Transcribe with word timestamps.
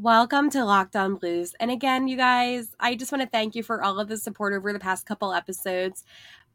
Welcome 0.00 0.48
to 0.50 0.64
Locked 0.64 0.94
On 0.94 1.16
Blues. 1.16 1.56
And 1.58 1.72
again, 1.72 2.06
you 2.06 2.16
guys, 2.16 2.68
I 2.78 2.94
just 2.94 3.10
want 3.10 3.22
to 3.22 3.28
thank 3.28 3.56
you 3.56 3.64
for 3.64 3.82
all 3.82 3.98
of 3.98 4.06
the 4.06 4.16
support 4.16 4.52
over 4.52 4.72
the 4.72 4.78
past 4.78 5.06
couple 5.06 5.32
episodes. 5.32 6.04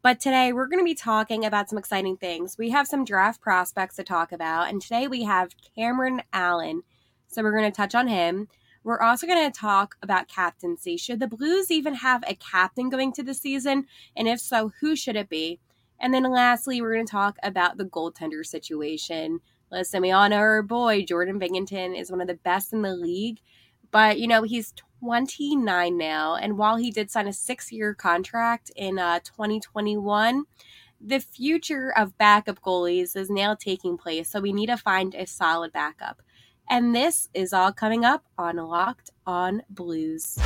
But 0.00 0.18
today 0.18 0.54
we're 0.54 0.66
going 0.66 0.80
to 0.80 0.84
be 0.84 0.94
talking 0.94 1.44
about 1.44 1.68
some 1.68 1.78
exciting 1.78 2.16
things. 2.16 2.56
We 2.56 2.70
have 2.70 2.86
some 2.86 3.04
draft 3.04 3.42
prospects 3.42 3.96
to 3.96 4.02
talk 4.02 4.32
about, 4.32 4.70
and 4.70 4.80
today 4.80 5.08
we 5.08 5.24
have 5.24 5.50
Cameron 5.76 6.22
Allen. 6.32 6.84
So 7.28 7.42
we're 7.42 7.54
going 7.54 7.70
to 7.70 7.76
touch 7.76 7.94
on 7.94 8.08
him. 8.08 8.48
We're 8.82 9.02
also 9.02 9.26
going 9.26 9.52
to 9.52 9.60
talk 9.60 9.96
about 10.02 10.26
captaincy. 10.26 10.96
Should 10.96 11.20
the 11.20 11.28
Blues 11.28 11.70
even 11.70 11.96
have 11.96 12.24
a 12.26 12.36
captain 12.36 12.88
going 12.88 13.12
to 13.12 13.22
the 13.22 13.34
season? 13.34 13.84
And 14.16 14.26
if 14.26 14.40
so, 14.40 14.72
who 14.80 14.96
should 14.96 15.16
it 15.16 15.28
be? 15.28 15.60
And 16.00 16.14
then 16.14 16.22
lastly, 16.32 16.80
we're 16.80 16.94
going 16.94 17.06
to 17.06 17.10
talk 17.10 17.36
about 17.42 17.76
the 17.76 17.84
goaltender 17.84 18.46
situation. 18.46 19.40
Listen, 19.74 20.02
we 20.02 20.12
all 20.12 20.28
know 20.28 20.36
our 20.36 20.62
boy 20.62 21.04
Jordan 21.04 21.40
Binnington 21.40 21.98
is 21.98 22.08
one 22.08 22.20
of 22.20 22.28
the 22.28 22.34
best 22.34 22.72
in 22.72 22.82
the 22.82 22.94
league, 22.94 23.40
but 23.90 24.20
you 24.20 24.28
know 24.28 24.44
he's 24.44 24.72
29 25.00 25.98
now, 25.98 26.36
and 26.36 26.56
while 26.56 26.76
he 26.76 26.92
did 26.92 27.10
sign 27.10 27.26
a 27.26 27.32
six-year 27.32 27.92
contract 27.92 28.70
in 28.76 29.00
uh, 29.00 29.18
2021, 29.24 30.44
the 31.00 31.18
future 31.18 31.92
of 31.96 32.16
backup 32.18 32.60
goalies 32.60 33.16
is 33.16 33.28
now 33.28 33.56
taking 33.56 33.98
place. 33.98 34.30
So 34.30 34.40
we 34.40 34.52
need 34.52 34.66
to 34.66 34.76
find 34.76 35.12
a 35.12 35.26
solid 35.26 35.72
backup, 35.72 36.22
and 36.70 36.94
this 36.94 37.28
is 37.34 37.52
all 37.52 37.72
coming 37.72 38.04
up 38.04 38.22
on 38.38 38.58
Locked 38.58 39.10
On 39.26 39.60
Blues. 39.68 40.38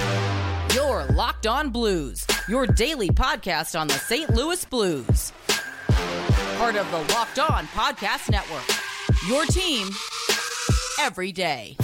Your 0.73 1.05
Locked 1.05 1.47
On 1.47 1.69
Blues, 1.69 2.27
your 2.49 2.67
daily 2.67 3.11
podcast 3.11 3.79
on 3.79 3.89
the 3.89 3.99
St. 3.99 4.31
Louis 4.31 4.65
Blues, 4.65 5.35
part 6.57 6.77
of 6.77 6.91
the 6.91 7.13
Locked 7.13 7.39
On 7.39 7.67
Podcast 7.67 8.31
Network. 8.31 8.88
Your 9.27 9.45
team 9.47 9.89
every 11.01 11.33
day. 11.33 11.77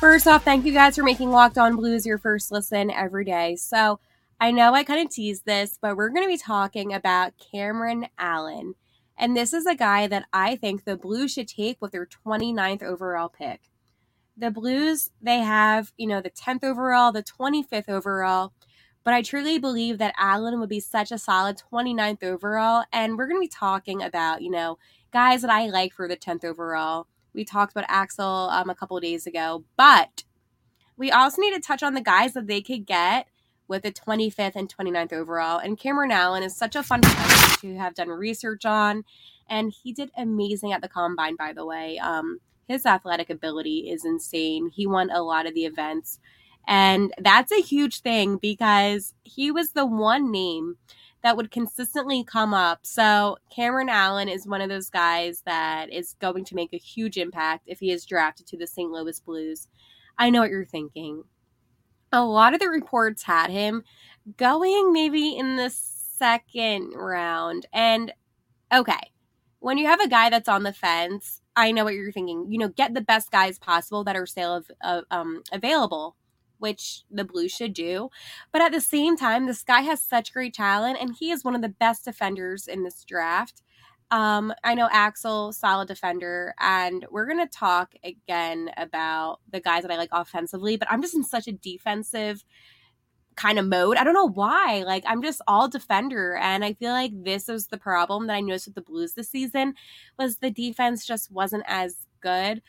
First 0.00 0.26
off, 0.26 0.44
thank 0.44 0.64
you 0.64 0.72
guys 0.72 0.96
for 0.96 1.04
making 1.04 1.30
Locked 1.30 1.56
On 1.56 1.76
Blues 1.76 2.04
your 2.04 2.18
first 2.18 2.50
listen 2.50 2.90
every 2.90 3.24
day. 3.24 3.54
So, 3.54 4.00
I 4.40 4.50
know 4.50 4.74
I 4.74 4.82
kind 4.82 5.06
of 5.06 5.12
teased 5.12 5.44
this, 5.44 5.78
but 5.80 5.96
we're 5.96 6.08
going 6.08 6.24
to 6.24 6.28
be 6.28 6.38
talking 6.38 6.92
about 6.92 7.34
Cameron 7.52 8.08
Allen. 8.18 8.74
And 9.16 9.36
this 9.36 9.52
is 9.52 9.66
a 9.66 9.76
guy 9.76 10.08
that 10.08 10.24
I 10.32 10.56
think 10.56 10.84
the 10.84 10.96
Blues 10.96 11.32
should 11.32 11.46
take 11.46 11.80
with 11.80 11.92
their 11.92 12.06
29th 12.06 12.82
overall 12.82 13.28
pick 13.28 13.69
the 14.36 14.50
Blues, 14.50 15.10
they 15.20 15.38
have, 15.38 15.92
you 15.96 16.06
know, 16.06 16.20
the 16.20 16.30
10th 16.30 16.64
overall, 16.64 17.12
the 17.12 17.22
25th 17.22 17.88
overall. 17.88 18.52
But 19.02 19.14
I 19.14 19.22
truly 19.22 19.58
believe 19.58 19.98
that 19.98 20.14
Allen 20.18 20.60
would 20.60 20.68
be 20.68 20.80
such 20.80 21.10
a 21.10 21.18
solid 21.18 21.60
29th 21.72 22.22
overall. 22.22 22.84
And 22.92 23.16
we're 23.16 23.26
going 23.26 23.38
to 23.38 23.44
be 23.44 23.48
talking 23.48 24.02
about, 24.02 24.42
you 24.42 24.50
know, 24.50 24.78
guys 25.10 25.42
that 25.42 25.50
I 25.50 25.66
like 25.66 25.92
for 25.92 26.06
the 26.06 26.16
10th 26.16 26.44
overall. 26.44 27.06
We 27.32 27.44
talked 27.44 27.72
about 27.72 27.86
Axel 27.88 28.26
um, 28.26 28.68
a 28.68 28.74
couple 28.74 28.98
days 29.00 29.26
ago. 29.26 29.64
But 29.76 30.24
we 30.96 31.10
also 31.10 31.40
need 31.40 31.54
to 31.54 31.60
touch 31.60 31.82
on 31.82 31.94
the 31.94 32.00
guys 32.02 32.34
that 32.34 32.46
they 32.46 32.60
could 32.60 32.86
get 32.86 33.26
with 33.68 33.82
the 33.82 33.92
25th 33.92 34.56
and 34.56 34.74
29th 34.74 35.12
overall. 35.12 35.58
And 35.58 35.78
Cameron 35.78 36.10
Allen 36.10 36.42
is 36.42 36.56
such 36.56 36.76
a 36.76 36.82
fun 36.82 37.00
to 37.02 37.76
have 37.76 37.94
done 37.94 38.08
research 38.08 38.66
on. 38.66 39.04
And 39.48 39.72
he 39.72 39.92
did 39.92 40.10
amazing 40.16 40.72
at 40.72 40.82
the 40.82 40.88
combine, 40.88 41.36
by 41.36 41.52
the 41.52 41.64
way. 41.64 41.98
Um, 41.98 42.40
his 42.70 42.86
athletic 42.86 43.30
ability 43.30 43.90
is 43.90 44.04
insane. 44.04 44.70
He 44.70 44.86
won 44.86 45.10
a 45.10 45.22
lot 45.22 45.46
of 45.46 45.54
the 45.54 45.64
events. 45.64 46.20
And 46.68 47.12
that's 47.18 47.50
a 47.50 47.60
huge 47.60 48.00
thing 48.00 48.36
because 48.36 49.12
he 49.24 49.50
was 49.50 49.72
the 49.72 49.84
one 49.84 50.30
name 50.30 50.76
that 51.22 51.36
would 51.36 51.50
consistently 51.50 52.22
come 52.22 52.54
up. 52.54 52.86
So 52.86 53.38
Cameron 53.54 53.88
Allen 53.88 54.28
is 54.28 54.46
one 54.46 54.60
of 54.60 54.68
those 54.68 54.88
guys 54.88 55.42
that 55.46 55.92
is 55.92 56.14
going 56.20 56.44
to 56.44 56.54
make 56.54 56.72
a 56.72 56.78
huge 56.78 57.16
impact 57.16 57.64
if 57.66 57.80
he 57.80 57.90
is 57.90 58.06
drafted 58.06 58.46
to 58.46 58.56
the 58.56 58.68
St. 58.68 58.88
Louis 58.88 59.18
Blues. 59.18 59.66
I 60.16 60.30
know 60.30 60.42
what 60.42 60.50
you're 60.50 60.64
thinking. 60.64 61.24
A 62.12 62.24
lot 62.24 62.54
of 62.54 62.60
the 62.60 62.68
reports 62.68 63.24
had 63.24 63.50
him 63.50 63.82
going 64.36 64.92
maybe 64.92 65.36
in 65.36 65.56
the 65.56 65.70
second 65.70 66.92
round. 66.94 67.66
And 67.72 68.12
okay, 68.72 69.10
when 69.58 69.76
you 69.76 69.88
have 69.88 70.00
a 70.00 70.08
guy 70.08 70.30
that's 70.30 70.48
on 70.48 70.62
the 70.62 70.72
fence, 70.72 71.39
I 71.56 71.72
know 71.72 71.84
what 71.84 71.94
you're 71.94 72.12
thinking. 72.12 72.46
You 72.50 72.58
know, 72.58 72.68
get 72.68 72.94
the 72.94 73.00
best 73.00 73.30
guys 73.30 73.58
possible 73.58 74.04
that 74.04 74.16
are 74.16 74.26
sale 74.26 74.54
of, 74.54 74.70
uh, 74.82 75.02
um, 75.10 75.42
available, 75.52 76.16
which 76.58 77.02
the 77.10 77.24
Blues 77.24 77.52
should 77.52 77.72
do. 77.72 78.10
But 78.52 78.62
at 78.62 78.72
the 78.72 78.80
same 78.80 79.16
time, 79.16 79.46
this 79.46 79.62
guy 79.62 79.80
has 79.82 80.02
such 80.02 80.32
great 80.32 80.54
talent, 80.54 80.98
and 81.00 81.14
he 81.18 81.30
is 81.30 81.44
one 81.44 81.54
of 81.54 81.62
the 81.62 81.68
best 81.68 82.04
defenders 82.04 82.68
in 82.68 82.84
this 82.84 83.04
draft. 83.04 83.62
Um, 84.10 84.52
I 84.64 84.74
know 84.74 84.88
Axel, 84.90 85.52
solid 85.52 85.86
defender, 85.88 86.54
and 86.58 87.06
we're 87.10 87.26
gonna 87.26 87.46
talk 87.46 87.94
again 88.02 88.70
about 88.76 89.38
the 89.50 89.60
guys 89.60 89.82
that 89.82 89.92
I 89.92 89.96
like 89.96 90.08
offensively. 90.12 90.76
But 90.76 90.90
I'm 90.90 91.02
just 91.02 91.14
in 91.14 91.22
such 91.24 91.46
a 91.46 91.52
defensive 91.52 92.44
kind 93.40 93.58
of 93.58 93.66
mode. 93.66 93.96
I 93.96 94.04
don't 94.04 94.14
know 94.14 94.28
why. 94.28 94.82
Like 94.86 95.04
I'm 95.06 95.22
just 95.22 95.40
all 95.48 95.68
defender 95.68 96.36
and 96.36 96.64
I 96.64 96.74
feel 96.74 96.92
like 96.92 97.12
this 97.24 97.48
was 97.48 97.68
the 97.68 97.78
problem 97.78 98.26
that 98.26 98.34
I 98.34 98.40
noticed 98.40 98.66
with 98.66 98.74
the 98.74 98.82
Blues 98.82 99.14
this 99.14 99.30
season 99.30 99.74
was 100.18 100.36
the 100.36 100.50
defense 100.50 101.06
just 101.06 101.30
wasn't 101.30 101.64
as 101.66 101.96
good. 102.20 102.60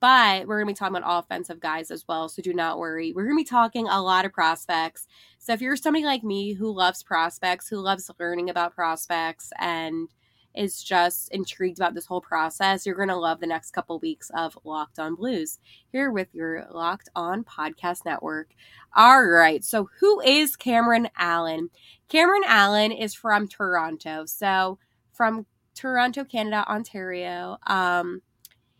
But 0.00 0.46
we're 0.46 0.58
going 0.58 0.68
to 0.68 0.74
be 0.74 0.76
talking 0.78 0.96
about 0.96 1.24
offensive 1.24 1.58
guys 1.58 1.90
as 1.90 2.04
well, 2.06 2.28
so 2.28 2.40
do 2.40 2.54
not 2.54 2.78
worry. 2.78 3.12
We're 3.12 3.24
going 3.24 3.36
to 3.36 3.40
be 3.40 3.44
talking 3.44 3.88
a 3.88 4.00
lot 4.00 4.24
of 4.24 4.32
prospects. 4.32 5.08
So 5.38 5.52
if 5.52 5.60
you're 5.60 5.74
somebody 5.74 6.04
like 6.04 6.22
me 6.22 6.52
who 6.52 6.72
loves 6.72 7.02
prospects, 7.02 7.68
who 7.68 7.78
loves 7.78 8.08
learning 8.20 8.48
about 8.48 8.76
prospects 8.76 9.50
and 9.58 10.08
is 10.54 10.82
just 10.82 11.30
intrigued 11.30 11.78
about 11.78 11.94
this 11.94 12.06
whole 12.06 12.20
process, 12.20 12.84
you're 12.84 12.96
going 12.96 13.08
to 13.08 13.16
love 13.16 13.40
the 13.40 13.46
next 13.46 13.70
couple 13.72 13.98
weeks 13.98 14.30
of 14.34 14.58
Locked 14.64 14.98
On 14.98 15.14
Blues 15.14 15.58
here 15.92 16.10
with 16.10 16.34
your 16.34 16.66
Locked 16.72 17.08
On 17.14 17.44
Podcast 17.44 18.04
Network. 18.04 18.50
All 18.96 19.22
right, 19.22 19.64
so 19.64 19.88
who 20.00 20.20
is 20.20 20.56
Cameron 20.56 21.08
Allen? 21.16 21.70
Cameron 22.08 22.42
Allen 22.46 22.90
is 22.90 23.14
from 23.14 23.46
Toronto. 23.46 24.24
So 24.26 24.78
from 25.12 25.46
Toronto, 25.74 26.24
Canada, 26.24 26.64
Ontario. 26.68 27.58
Um, 27.66 28.22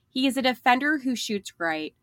he 0.08 0.26
is 0.26 0.36
a 0.36 0.42
defender 0.42 0.98
who 0.98 1.14
shoots 1.14 1.52
right. 1.58 1.94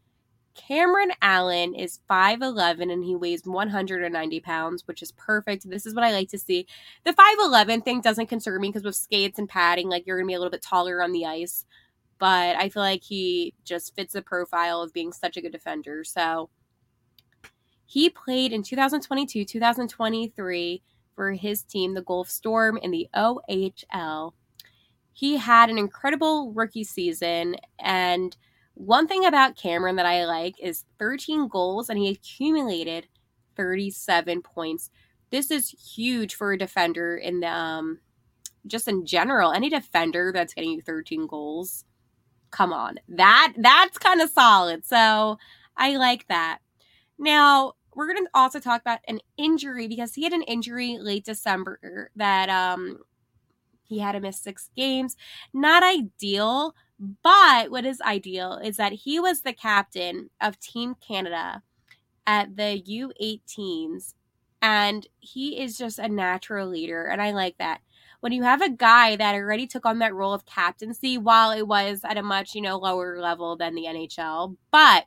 Cameron 0.55 1.11
Allen 1.21 1.75
is 1.75 1.99
5'11 2.09 2.91
and 2.91 3.03
he 3.03 3.15
weighs 3.15 3.45
190 3.45 4.39
pounds, 4.39 4.87
which 4.87 5.01
is 5.01 5.11
perfect. 5.11 5.69
This 5.69 5.85
is 5.85 5.93
what 5.93 6.03
I 6.03 6.11
like 6.11 6.29
to 6.29 6.39
see. 6.39 6.65
The 7.03 7.13
5'11 7.13 7.83
thing 7.83 8.01
doesn't 8.01 8.27
concern 8.27 8.61
me 8.61 8.69
because 8.69 8.83
with 8.83 8.95
skates 8.95 9.37
and 9.37 9.49
padding, 9.49 9.89
like 9.89 10.07
you're 10.07 10.17
going 10.17 10.25
to 10.25 10.31
be 10.31 10.33
a 10.33 10.39
little 10.39 10.51
bit 10.51 10.61
taller 10.61 11.03
on 11.03 11.11
the 11.11 11.25
ice. 11.25 11.65
But 12.17 12.55
I 12.55 12.69
feel 12.69 12.81
like 12.81 13.03
he 13.03 13.53
just 13.65 13.93
fits 13.95 14.13
the 14.13 14.21
profile 14.21 14.81
of 14.81 14.93
being 14.93 15.11
such 15.11 15.35
a 15.35 15.41
good 15.41 15.51
defender. 15.51 16.03
So 16.05 16.49
he 17.85 18.09
played 18.09 18.53
in 18.53 18.63
2022, 18.63 19.43
2023 19.45 20.81
for 21.13 21.33
his 21.33 21.63
team, 21.63 21.93
the 21.93 22.01
Guelph 22.01 22.29
Storm, 22.29 22.77
in 22.77 22.91
the 22.91 23.07
OHL. 23.13 24.33
He 25.11 25.37
had 25.37 25.69
an 25.69 25.77
incredible 25.77 26.51
rookie 26.53 26.83
season 26.83 27.57
and 27.79 28.35
one 28.75 29.07
thing 29.07 29.25
about 29.25 29.57
Cameron 29.57 29.95
that 29.97 30.05
I 30.05 30.25
like 30.25 30.55
is 30.61 30.85
13 30.99 31.47
goals 31.47 31.89
and 31.89 31.97
he 31.97 32.09
accumulated 32.09 33.07
37 33.55 34.41
points. 34.41 34.91
This 35.31 35.49
is 35.51 35.69
huge 35.69 36.35
for 36.35 36.53
a 36.53 36.57
defender 36.57 37.17
in 37.17 37.39
the 37.39 37.47
um 37.49 37.99
just 38.67 38.87
in 38.87 39.05
general. 39.05 39.51
Any 39.51 39.69
defender 39.69 40.31
that's 40.33 40.53
getting 40.53 40.71
you 40.71 40.81
13 40.81 41.27
goals, 41.27 41.85
come 42.51 42.73
on. 42.73 42.97
That 43.09 43.53
that's 43.57 43.97
kind 43.97 44.21
of 44.21 44.29
solid. 44.29 44.85
So 44.85 45.37
I 45.77 45.97
like 45.97 46.27
that. 46.27 46.59
Now, 47.17 47.73
we're 47.95 48.07
going 48.13 48.25
to 48.25 48.29
also 48.33 48.59
talk 48.59 48.81
about 48.81 48.99
an 49.07 49.19
injury 49.37 49.87
because 49.87 50.13
he 50.15 50.23
had 50.23 50.33
an 50.33 50.43
injury 50.43 50.97
late 50.99 51.25
December 51.25 52.11
that 52.15 52.49
um 52.49 52.99
he 53.83 53.99
had 53.99 54.13
to 54.13 54.19
miss 54.19 54.41
6 54.41 54.69
games. 54.75 55.15
Not 55.53 55.83
ideal, 55.83 56.75
but 56.99 57.71
what 57.71 57.85
is 57.85 58.01
ideal 58.01 58.59
is 58.63 58.77
that 58.77 58.93
he 58.93 59.19
was 59.19 59.41
the 59.41 59.53
captain 59.53 60.29
of 60.39 60.59
Team 60.59 60.95
Canada 60.95 61.61
at 62.25 62.55
the 62.55 62.81
U18s, 62.87 64.13
and 64.61 65.07
he 65.19 65.59
is 65.61 65.77
just 65.77 65.99
a 65.99 66.07
natural 66.07 66.67
leader, 66.67 67.05
and 67.05 67.21
I 67.21 67.31
like 67.31 67.57
that. 67.57 67.81
When 68.21 68.31
you 68.31 68.43
have 68.43 68.61
a 68.61 68.69
guy 68.69 69.15
that 69.17 69.35
already 69.35 69.67
took 69.67 69.85
on 69.85 69.99
that 69.99 70.15
role 70.15 70.33
of 70.33 70.45
captaincy, 70.45 71.17
while 71.17 71.51
it 71.51 71.67
was 71.67 72.01
at 72.03 72.17
a 72.17 72.23
much, 72.23 72.55
you 72.55 72.61
know, 72.61 72.77
lower 72.77 73.19
level 73.19 73.55
than 73.55 73.75
the 73.75 73.85
NHL, 73.85 74.55
but 74.71 75.05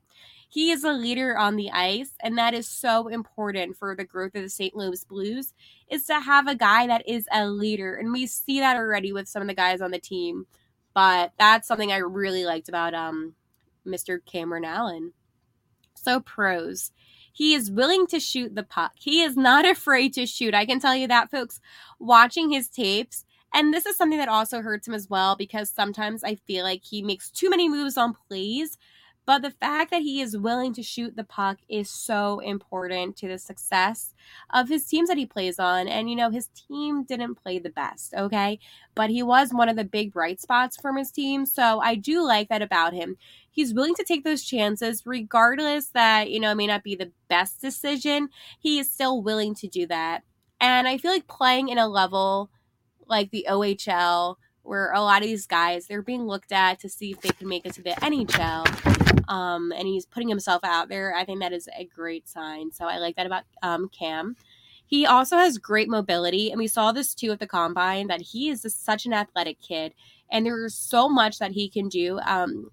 he 0.49 0.71
is 0.71 0.85
a 0.85 0.93
leader 0.93 1.37
on 1.37 1.57
the 1.57 1.71
ice, 1.71 2.13
and 2.21 2.39
that 2.39 2.55
is 2.55 2.69
so 2.69 3.09
important 3.09 3.77
for 3.77 3.95
the 3.95 4.05
growth 4.05 4.35
of 4.35 4.43
the 4.43 4.49
St. 4.49 4.75
Louis 4.75 5.05
Blues, 5.05 5.53
is 5.91 6.07
to 6.07 6.21
have 6.21 6.47
a 6.47 6.55
guy 6.55 6.87
that 6.87 7.07
is 7.09 7.27
a 7.33 7.47
leader. 7.47 7.97
And 7.97 8.13
we 8.13 8.27
see 8.27 8.61
that 8.61 8.77
already 8.77 9.13
with 9.13 9.29
some 9.29 9.43
of 9.43 9.49
the 9.49 9.55
guys 9.55 9.83
on 9.83 9.91
the 9.91 9.99
team 9.99 10.47
but 10.95 11.33
that's 11.39 11.69
something 11.69 11.93
I 11.93 11.99
really 11.99 12.45
liked 12.45 12.69
about 12.69 12.95
um, 12.95 13.35
Mr. 13.87 14.19
Cameron 14.25 14.65
Allen. 14.65 15.13
So, 15.95 16.21
pros. 16.21 16.93
He 17.33 17.55
is 17.55 17.71
willing 17.71 18.07
to 18.09 18.19
shoot 18.19 18.57
the 18.57 18.65
puck. 18.65 18.93
He 18.97 19.23
is 19.23 19.37
not 19.37 19.65
afraid 19.69 20.13
to 20.15 20.27
shoot. 20.27 20.55
I 20.55 20.67
can 20.67 20.81
tell 20.81 20.97
you 20.97 21.07
that, 21.09 21.31
folks. 21.31 21.61
Watching 21.99 22.51
his 22.51 22.69
tapes, 22.69 23.25
and 23.55 23.73
this 23.73 23.87
is 23.87 23.97
something 23.97 24.19
that 24.19 24.29
also 24.29 24.61
hurts 24.61 24.87
him 24.87 24.95
as 24.95 25.09
well 25.09 25.37
because 25.37 25.71
sometimes 25.71 26.23
I 26.23 26.35
feel 26.35 26.65
like 26.65 26.85
he 26.85 27.03
makes 27.03 27.31
too 27.31 27.49
many 27.49 27.69
moves 27.69 27.97
on 27.97 28.15
plays 28.29 28.77
but 29.29 29.43
the 29.43 29.51
fact 29.51 29.91
that 29.91 30.01
he 30.01 30.23
is 30.23 30.39
willing 30.39 30.73
to 30.73 30.83
shoot 30.83 31.15
the 31.15 31.23
puck 31.23 31.59
is 31.69 31.91
so 31.91 32.39
important 32.39 33.15
to 33.15 33.29
the 33.29 33.37
success 33.37 34.15
of 34.55 34.71
his 34.71 34.87
teams 34.87 35.11
that 35.11 35.19
he 35.19 35.27
plays 35.27 35.59
on. 35.59 35.87
And, 35.87 36.09
you 36.09 36.17
know, 36.17 36.31
his 36.31 36.49
team 36.49 37.05
didn't 37.05 37.35
play 37.35 37.59
the 37.59 37.69
best, 37.69 38.15
okay? 38.15 38.59
But 38.95 39.11
he 39.11 39.23
was 39.23 39.53
one 39.53 39.69
of 39.69 39.77
the 39.77 39.85
big 39.85 40.15
bright 40.15 40.41
spots 40.41 40.79
from 40.81 40.97
his 40.97 41.11
team. 41.13 41.45
So 41.45 41.79
I 41.79 41.95
do 41.95 42.27
like 42.27 42.49
that 42.49 42.63
about 42.63 42.95
him. 42.95 43.19
He's 43.51 43.75
willing 43.75 43.95
to 43.97 44.03
take 44.03 44.25
those 44.25 44.45
chances, 44.45 45.03
regardless 45.05 45.89
that, 45.89 46.31
you 46.31 46.41
know, 46.41 46.53
it 46.53 46.57
may 46.57 46.67
not 46.67 46.83
be 46.83 46.95
the 46.97 47.13
best 47.29 47.61
decision. 47.61 48.31
He 48.59 48.79
is 48.79 48.91
still 48.91 49.23
willing 49.23 49.55
to 49.57 49.69
do 49.69 49.87
that. 49.89 50.23
And 50.59 50.89
I 50.89 50.97
feel 50.97 51.11
like 51.11 51.29
playing 51.29 51.69
in 51.69 51.77
a 51.77 51.87
level 51.87 52.49
like 53.07 53.31
the 53.31 53.47
OHL, 53.47 54.37
where 54.63 54.91
a 54.93 55.03
lot 55.03 55.21
of 55.21 55.29
these 55.29 55.47
guys 55.47 55.87
they're 55.87 56.01
being 56.01 56.25
looked 56.25 56.53
at 56.53 56.81
to 56.81 56.89
see 56.89 57.11
if 57.11 57.21
they 57.21 57.29
can 57.29 57.47
make 57.47 57.67
it 57.67 57.75
to 57.75 57.83
the 57.83 57.91
NHL 57.91 59.08
um, 59.29 59.73
and 59.77 59.87
he's 59.87 60.07
putting 60.07 60.29
himself 60.29 60.65
out 60.65 60.89
there. 60.89 61.15
I 61.15 61.25
think 61.25 61.41
that 61.41 61.53
is 61.53 61.69
a 61.79 61.85
great 61.85 62.29
sign. 62.29 62.73
So 62.73 62.87
I 62.87 62.99
like 62.99 63.17
that 63.17 63.27
about 63.27 63.45
um, 63.63 63.89
Cam. 63.89 64.37
He 64.87 65.05
also 65.05 65.37
has 65.37 65.59
great 65.59 65.89
mobility, 65.89 66.51
and 66.51 66.59
we 66.59 66.67
saw 66.67 66.93
this 66.93 67.15
too 67.15 67.31
at 67.31 67.41
the 67.41 67.47
combine 67.47 68.07
that 68.07 68.23
he 68.23 68.49
is 68.49 68.63
just 68.63 68.85
such 68.85 69.05
an 69.05 69.13
athletic 69.13 69.61
kid, 69.61 69.93
and 70.33 70.47
there's 70.47 70.75
so 70.75 71.11
much 71.11 71.39
that 71.39 71.53
he 71.53 71.69
can 71.69 71.91
do 71.91 72.19
um, 72.21 72.71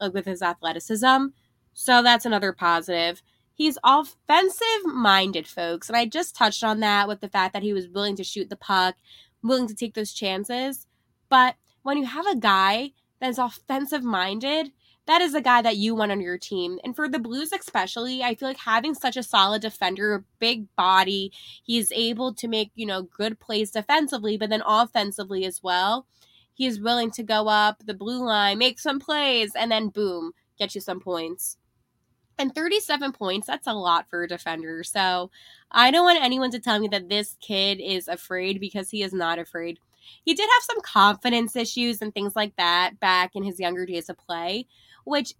with 0.00 0.24
his 0.24 0.40
athleticism. 0.40 1.26
So 1.74 2.02
that's 2.02 2.24
another 2.24 2.52
positive. 2.52 3.22
He's 3.52 3.76
offensive 3.84 4.86
minded, 4.86 5.46
folks, 5.46 5.88
and 5.88 5.96
I 5.96 6.06
just 6.06 6.34
touched 6.34 6.64
on 6.64 6.80
that 6.80 7.06
with 7.06 7.20
the 7.20 7.28
fact 7.28 7.52
that 7.52 7.62
he 7.62 7.74
was 7.74 7.86
willing 7.86 8.16
to 8.16 8.24
shoot 8.24 8.48
the 8.48 8.56
puck, 8.56 8.96
willing 9.42 9.68
to 9.68 9.74
take 9.74 9.92
those 9.92 10.14
chances. 10.14 10.86
But 11.28 11.56
when 11.82 11.98
you 11.98 12.06
have 12.06 12.26
a 12.26 12.36
guy 12.36 12.92
that's 13.20 13.38
offensive 13.38 14.02
minded, 14.02 14.72
that 15.06 15.22
is 15.22 15.34
a 15.34 15.40
guy 15.40 15.62
that 15.62 15.76
you 15.76 15.94
want 15.94 16.12
on 16.12 16.20
your 16.20 16.38
team. 16.38 16.78
And 16.84 16.94
for 16.94 17.08
the 17.08 17.18
Blues, 17.18 17.52
especially, 17.52 18.22
I 18.22 18.34
feel 18.34 18.48
like 18.48 18.58
having 18.58 18.94
such 18.94 19.16
a 19.16 19.22
solid 19.22 19.62
defender, 19.62 20.24
big 20.38 20.66
body, 20.76 21.32
he's 21.64 21.92
able 21.92 22.34
to 22.34 22.48
make, 22.48 22.72
you 22.74 22.86
know, 22.86 23.02
good 23.02 23.38
plays 23.38 23.70
defensively, 23.70 24.36
but 24.36 24.50
then 24.50 24.62
offensively 24.66 25.44
as 25.44 25.62
well. 25.62 26.06
He 26.54 26.66
is 26.66 26.80
willing 26.80 27.10
to 27.12 27.22
go 27.22 27.48
up 27.48 27.82
the 27.84 27.94
blue 27.94 28.24
line, 28.24 28.58
make 28.58 28.80
some 28.80 28.98
plays, 28.98 29.52
and 29.54 29.70
then 29.70 29.88
boom, 29.88 30.32
get 30.58 30.74
you 30.74 30.80
some 30.80 31.00
points. 31.00 31.58
And 32.38 32.54
37 32.54 33.12
points, 33.12 33.46
that's 33.46 33.66
a 33.66 33.72
lot 33.72 34.10
for 34.10 34.22
a 34.22 34.28
defender. 34.28 34.82
So 34.82 35.30
I 35.70 35.90
don't 35.90 36.04
want 36.04 36.22
anyone 36.22 36.50
to 36.50 36.58
tell 36.58 36.78
me 36.78 36.88
that 36.88 37.08
this 37.08 37.36
kid 37.40 37.80
is 37.80 38.08
afraid 38.08 38.60
because 38.60 38.90
he 38.90 39.02
is 39.02 39.12
not 39.12 39.38
afraid. 39.38 39.78
He 40.24 40.34
did 40.34 40.48
have 40.54 40.62
some 40.62 40.80
confidence 40.82 41.56
issues 41.56 42.02
and 42.02 42.12
things 42.12 42.34
like 42.36 42.56
that 42.56 43.00
back 43.00 43.32
in 43.34 43.42
his 43.42 43.60
younger 43.60 43.86
days 43.86 44.08
of 44.08 44.18
play 44.18 44.66
which 45.06 45.34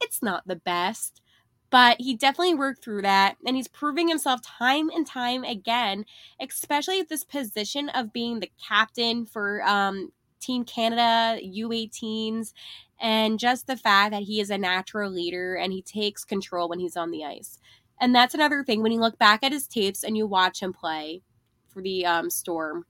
it's 0.00 0.22
not 0.22 0.46
the 0.46 0.56
best, 0.56 1.22
but 1.70 1.96
he 2.00 2.14
definitely 2.14 2.54
worked 2.54 2.84
through 2.84 3.02
that 3.02 3.36
and 3.46 3.56
he's 3.56 3.68
proving 3.68 4.08
himself 4.08 4.42
time 4.42 4.90
and 4.90 5.06
time 5.06 5.44
again, 5.44 6.04
especially 6.40 7.00
at 7.00 7.08
this 7.08 7.24
position 7.24 7.88
of 7.90 8.12
being 8.12 8.40
the 8.40 8.50
captain 8.68 9.24
for 9.24 9.62
um, 9.62 10.12
Team 10.40 10.64
Canada 10.64 11.40
U18s 11.42 12.52
and 13.00 13.38
just 13.38 13.66
the 13.66 13.76
fact 13.76 14.10
that 14.10 14.24
he 14.24 14.40
is 14.40 14.50
a 14.50 14.58
natural 14.58 15.10
leader 15.10 15.54
and 15.54 15.72
he 15.72 15.80
takes 15.80 16.24
control 16.24 16.68
when 16.68 16.80
he's 16.80 16.96
on 16.96 17.10
the 17.10 17.24
ice. 17.24 17.58
And 18.00 18.14
that's 18.14 18.34
another 18.34 18.64
thing 18.64 18.82
when 18.82 18.92
you 18.92 19.00
look 19.00 19.18
back 19.18 19.42
at 19.42 19.52
his 19.52 19.66
tapes 19.66 20.02
and 20.02 20.16
you 20.16 20.26
watch 20.26 20.60
him 20.60 20.72
play 20.72 21.22
for 21.68 21.80
the 21.80 22.04
um, 22.04 22.30
Storm 22.30 22.84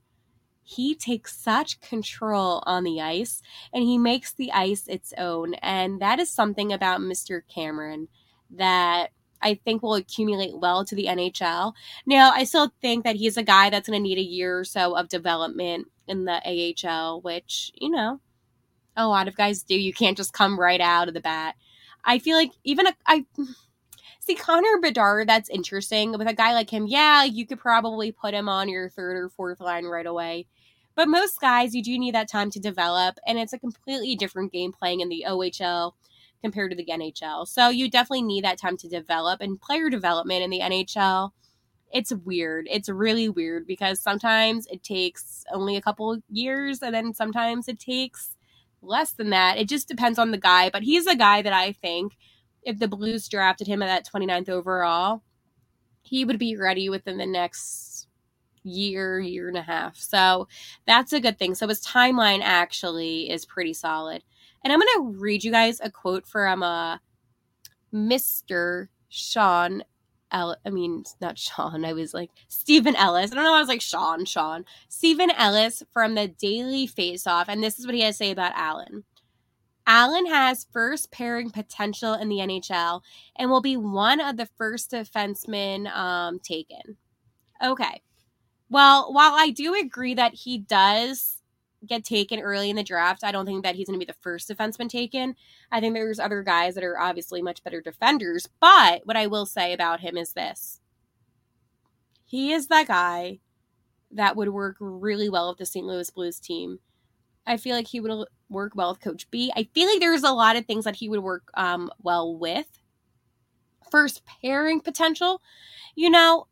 he 0.68 0.96
takes 0.96 1.36
such 1.36 1.80
control 1.80 2.60
on 2.66 2.82
the 2.82 3.00
ice 3.00 3.40
and 3.72 3.84
he 3.84 3.98
makes 3.98 4.32
the 4.32 4.50
ice 4.50 4.88
its 4.88 5.14
own. 5.16 5.54
And 5.54 6.00
that 6.02 6.18
is 6.18 6.28
something 6.28 6.72
about 6.72 7.00
Mr. 7.00 7.42
Cameron 7.48 8.08
that 8.50 9.10
I 9.40 9.54
think 9.54 9.82
will 9.82 9.94
accumulate 9.94 10.58
well 10.58 10.84
to 10.84 10.94
the 10.96 11.06
NHL. 11.06 11.74
Now, 12.04 12.32
I 12.32 12.42
still 12.42 12.72
think 12.82 13.04
that 13.04 13.14
he's 13.14 13.36
a 13.36 13.44
guy 13.44 13.70
that's 13.70 13.88
going 13.88 14.00
to 14.00 14.02
need 14.02 14.18
a 14.18 14.22
year 14.22 14.58
or 14.58 14.64
so 14.64 14.96
of 14.96 15.08
development 15.08 15.86
in 16.08 16.24
the 16.24 16.42
AHL, 16.44 17.20
which, 17.20 17.70
you 17.76 17.88
know, 17.88 18.20
a 18.96 19.06
lot 19.06 19.28
of 19.28 19.36
guys 19.36 19.62
do. 19.62 19.78
You 19.78 19.92
can't 19.92 20.16
just 20.16 20.32
come 20.32 20.58
right 20.58 20.80
out 20.80 21.06
of 21.06 21.14
the 21.14 21.20
bat. 21.20 21.54
I 22.04 22.18
feel 22.18 22.36
like 22.36 22.50
even 22.64 22.88
a, 22.88 22.94
I 23.06 23.24
see 24.18 24.34
Connor 24.34 24.80
Bedard, 24.82 25.28
that's 25.28 25.48
interesting. 25.48 26.10
With 26.18 26.26
a 26.26 26.34
guy 26.34 26.54
like 26.54 26.70
him, 26.70 26.86
yeah, 26.88 27.22
you 27.22 27.46
could 27.46 27.60
probably 27.60 28.10
put 28.10 28.34
him 28.34 28.48
on 28.48 28.68
your 28.68 28.88
third 28.90 29.16
or 29.16 29.28
fourth 29.28 29.60
line 29.60 29.84
right 29.84 30.06
away. 30.06 30.46
But 30.96 31.08
most 31.08 31.40
guys, 31.40 31.74
you 31.74 31.82
do 31.82 31.98
need 31.98 32.14
that 32.14 32.28
time 32.28 32.50
to 32.50 32.58
develop, 32.58 33.18
and 33.26 33.38
it's 33.38 33.52
a 33.52 33.58
completely 33.58 34.16
different 34.16 34.50
game 34.50 34.72
playing 34.72 35.00
in 35.00 35.10
the 35.10 35.26
OHL 35.28 35.92
compared 36.42 36.70
to 36.70 36.76
the 36.76 36.86
NHL. 36.86 37.46
So 37.46 37.68
you 37.68 37.90
definitely 37.90 38.22
need 38.22 38.44
that 38.44 38.58
time 38.58 38.76
to 38.78 38.88
develop 38.88 39.40
and 39.40 39.60
player 39.60 39.90
development 39.90 40.42
in 40.42 40.50
the 40.50 40.60
NHL. 40.60 41.30
It's 41.92 42.12
weird. 42.12 42.66
It's 42.70 42.88
really 42.88 43.28
weird 43.28 43.66
because 43.66 44.00
sometimes 44.00 44.66
it 44.66 44.82
takes 44.82 45.44
only 45.52 45.76
a 45.76 45.82
couple 45.82 46.18
years 46.28 46.82
and 46.82 46.94
then 46.94 47.14
sometimes 47.14 47.68
it 47.68 47.78
takes 47.78 48.34
less 48.82 49.12
than 49.12 49.30
that. 49.30 49.58
It 49.58 49.68
just 49.68 49.88
depends 49.88 50.18
on 50.18 50.30
the 50.30 50.38
guy, 50.38 50.70
but 50.70 50.82
he's 50.82 51.06
a 51.06 51.16
guy 51.16 51.42
that 51.42 51.52
I 51.52 51.72
think 51.72 52.16
if 52.62 52.78
the 52.78 52.88
Blues 52.88 53.28
drafted 53.28 53.66
him 53.66 53.82
at 53.82 53.86
that 53.86 54.08
29th 54.12 54.48
overall, 54.48 55.22
he 56.02 56.24
would 56.24 56.38
be 56.38 56.56
ready 56.56 56.88
within 56.88 57.16
the 57.16 57.26
next 57.26 57.95
year, 58.66 59.18
year 59.20 59.48
and 59.48 59.56
a 59.56 59.62
half. 59.62 59.96
So 59.96 60.48
that's 60.86 61.12
a 61.12 61.20
good 61.20 61.38
thing. 61.38 61.54
So 61.54 61.68
his 61.68 61.84
timeline 61.84 62.40
actually 62.42 63.30
is 63.30 63.44
pretty 63.44 63.72
solid. 63.72 64.22
And 64.64 64.72
I'm 64.72 64.80
going 64.80 65.12
to 65.14 65.18
read 65.18 65.44
you 65.44 65.52
guys 65.52 65.80
a 65.82 65.90
quote 65.90 66.26
from 66.26 66.62
uh, 66.62 66.98
Mr. 67.94 68.88
Sean 69.08 69.82
I 70.32 70.70
mean, 70.70 71.04
not 71.20 71.38
Sean. 71.38 71.84
I 71.84 71.92
was 71.92 72.12
like 72.12 72.30
Steven 72.48 72.96
Ellis. 72.96 73.32
I 73.32 73.36
don't 73.36 73.44
know. 73.44 73.54
I 73.54 73.60
was 73.60 73.68
like 73.68 73.80
Sean, 73.80 74.24
Sean. 74.24 74.64
Steven 74.88 75.30
Ellis 75.30 75.82
from 75.92 76.14
the 76.14 76.28
Daily 76.28 76.86
Faceoff. 76.86 77.46
And 77.48 77.62
this 77.62 77.78
is 77.78 77.86
what 77.86 77.94
he 77.94 78.02
has 78.02 78.18
to 78.18 78.24
say 78.24 78.30
about 78.30 78.52
Allen. 78.54 79.04
Allen 79.86 80.26
has 80.26 80.66
first 80.72 81.12
pairing 81.12 81.50
potential 81.50 82.14
in 82.14 82.28
the 82.28 82.38
NHL 82.38 83.02
and 83.36 83.50
will 83.50 83.60
be 83.60 83.76
one 83.76 84.20
of 84.20 84.36
the 84.36 84.48
first 84.58 84.90
defensemen 84.90 85.86
um, 85.94 86.40
taken. 86.40 86.96
Okay. 87.64 88.02
Well, 88.68 89.12
while 89.12 89.32
I 89.34 89.50
do 89.50 89.74
agree 89.74 90.14
that 90.14 90.34
he 90.34 90.58
does 90.58 91.42
get 91.86 92.04
taken 92.04 92.40
early 92.40 92.70
in 92.70 92.76
the 92.76 92.82
draft, 92.82 93.22
I 93.22 93.30
don't 93.30 93.46
think 93.46 93.62
that 93.62 93.76
he's 93.76 93.86
going 93.86 93.98
to 93.98 94.04
be 94.04 94.10
the 94.10 94.18
first 94.20 94.48
defenseman 94.48 94.88
taken. 94.88 95.36
I 95.70 95.80
think 95.80 95.94
there's 95.94 96.18
other 96.18 96.42
guys 96.42 96.74
that 96.74 96.84
are 96.84 96.98
obviously 96.98 97.42
much 97.42 97.62
better 97.62 97.80
defenders. 97.80 98.48
But 98.60 99.02
what 99.04 99.16
I 99.16 99.26
will 99.28 99.46
say 99.46 99.72
about 99.72 100.00
him 100.00 100.16
is 100.16 100.32
this 100.32 100.80
he 102.24 102.52
is 102.52 102.66
that 102.66 102.88
guy 102.88 103.38
that 104.10 104.36
would 104.36 104.48
work 104.48 104.76
really 104.80 105.28
well 105.28 105.48
with 105.48 105.58
the 105.58 105.66
St. 105.66 105.86
Louis 105.86 106.10
Blues 106.10 106.40
team. 106.40 106.80
I 107.46 107.56
feel 107.56 107.76
like 107.76 107.86
he 107.86 108.00
would 108.00 108.26
work 108.48 108.72
well 108.74 108.90
with 108.90 109.00
Coach 109.00 109.30
B. 109.30 109.52
I 109.54 109.68
feel 109.72 109.88
like 109.88 110.00
there's 110.00 110.24
a 110.24 110.32
lot 110.32 110.56
of 110.56 110.66
things 110.66 110.84
that 110.84 110.96
he 110.96 111.08
would 111.08 111.20
work 111.20 111.50
um, 111.54 111.90
well 112.02 112.36
with. 112.36 112.66
First, 113.90 114.22
pairing 114.42 114.80
potential. 114.80 115.40
You 115.94 116.10
know, 116.10 116.48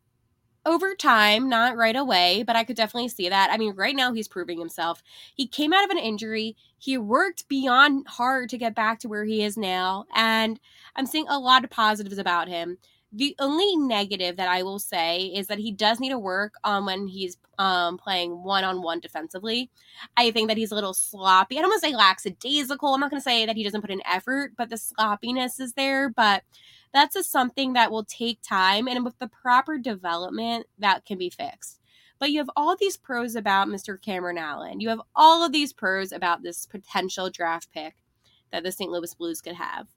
over 0.67 0.95
time, 0.95 1.49
not 1.49 1.77
right 1.77 1.97
away, 1.97 2.43
but 2.47 2.57
I 2.57 2.65
could 2.65 2.77
definitely 2.77 3.09
see 3.09 3.29
that. 3.29 3.51
I 3.51 3.59
mean, 3.59 3.75
right 3.75 3.95
now 3.95 4.13
he's 4.13 4.29
proving 4.29 4.59
himself. 4.59 5.03
He 5.35 5.47
came 5.47 5.73
out 5.73 5.85
of 5.85 5.91
an 5.91 5.99
injury. 5.99 6.57
He 6.79 6.99
worked 6.99 7.49
beyond 7.49 8.07
hard 8.09 8.49
to 8.51 8.59
get 8.59 8.75
back 8.75 8.99
to 9.01 9.09
where 9.09 9.25
he 9.25 9.43
is 9.43 9.57
now, 9.57 10.07
and 10.15 10.59
I'm 10.97 11.07
seeing 11.07 11.29
a 11.29 11.39
lot 11.39 11.65
of 11.65 11.71
positives 11.71 12.19
about 12.19 12.49
him. 12.49 12.79
The 13.17 13.37
only 13.39 13.77
negative 13.77 14.37
that 14.39 14.49
I 14.49 14.65
will 14.65 14.81
say 14.81 15.27
is 15.27 15.47
that 15.47 15.61
he 15.61 15.71
does 15.71 16.01
need 16.01 16.09
to 16.09 16.19
work 16.19 16.55
on 16.65 16.85
when 16.85 17.07
he's 17.07 17.37
um, 17.59 17.97
playing 17.97 18.43
one 18.43 18.65
on 18.65 18.83
one 18.83 18.99
defensively. 18.99 19.71
I 20.17 20.33
think 20.33 20.49
that 20.49 20.57
he's 20.57 20.73
a 20.73 20.75
little 20.75 20.95
sloppy. 20.95 21.57
I 21.57 21.61
don't 21.61 21.71
want 21.71 21.81
to 21.81 21.89
say 21.89 21.95
lackadaisical. 21.95 22.93
I'm 22.93 23.01
not 23.01 23.11
going 23.11 23.21
to 23.21 23.25
say 23.25 23.47
that 23.47 23.55
he 23.55 23.63
doesn't 23.63 23.83
put 23.83 23.93
in 23.93 24.03
effort, 24.05 24.55
but 24.57 24.69
the 24.69 24.77
sloppiness 24.77 25.61
is 25.61 25.75
there. 25.75 26.09
But 26.09 26.43
that's 26.95 27.17
a 27.17 27.23
something 27.23 27.75
that 27.75 27.91
will 27.91 28.05
take 28.05 28.41
time 28.41 28.89
and 28.89 29.05
with 29.05 29.19
the 29.19 29.29
proper 29.29 29.77
development 29.77 30.67
that 30.79 31.05
can 31.05 31.19
be 31.19 31.29
fixed 31.29 31.81
but 32.25 32.31
you 32.31 32.39
have 32.39 32.51
all 32.57 32.75
these 32.75 32.97
pros 32.97 33.37
about 33.37 33.69
Mr. 33.69 34.01
Cameron 34.01 34.39
Allen. 34.39 34.81
You 34.81 34.89
have 34.89 35.03
all 35.15 35.45
of 35.45 35.53
these 35.53 35.75
pros 35.75 36.11
about 36.11 36.43
this 36.43 36.65
potential 36.65 37.29
draft 37.29 37.69
pick 37.71 37.97
that 38.51 38.63
the 38.63 38.73
St. 38.73 38.91
Louis 38.91 39.13
Blues 39.13 39.43
could 39.43 39.57
have. 39.57 39.89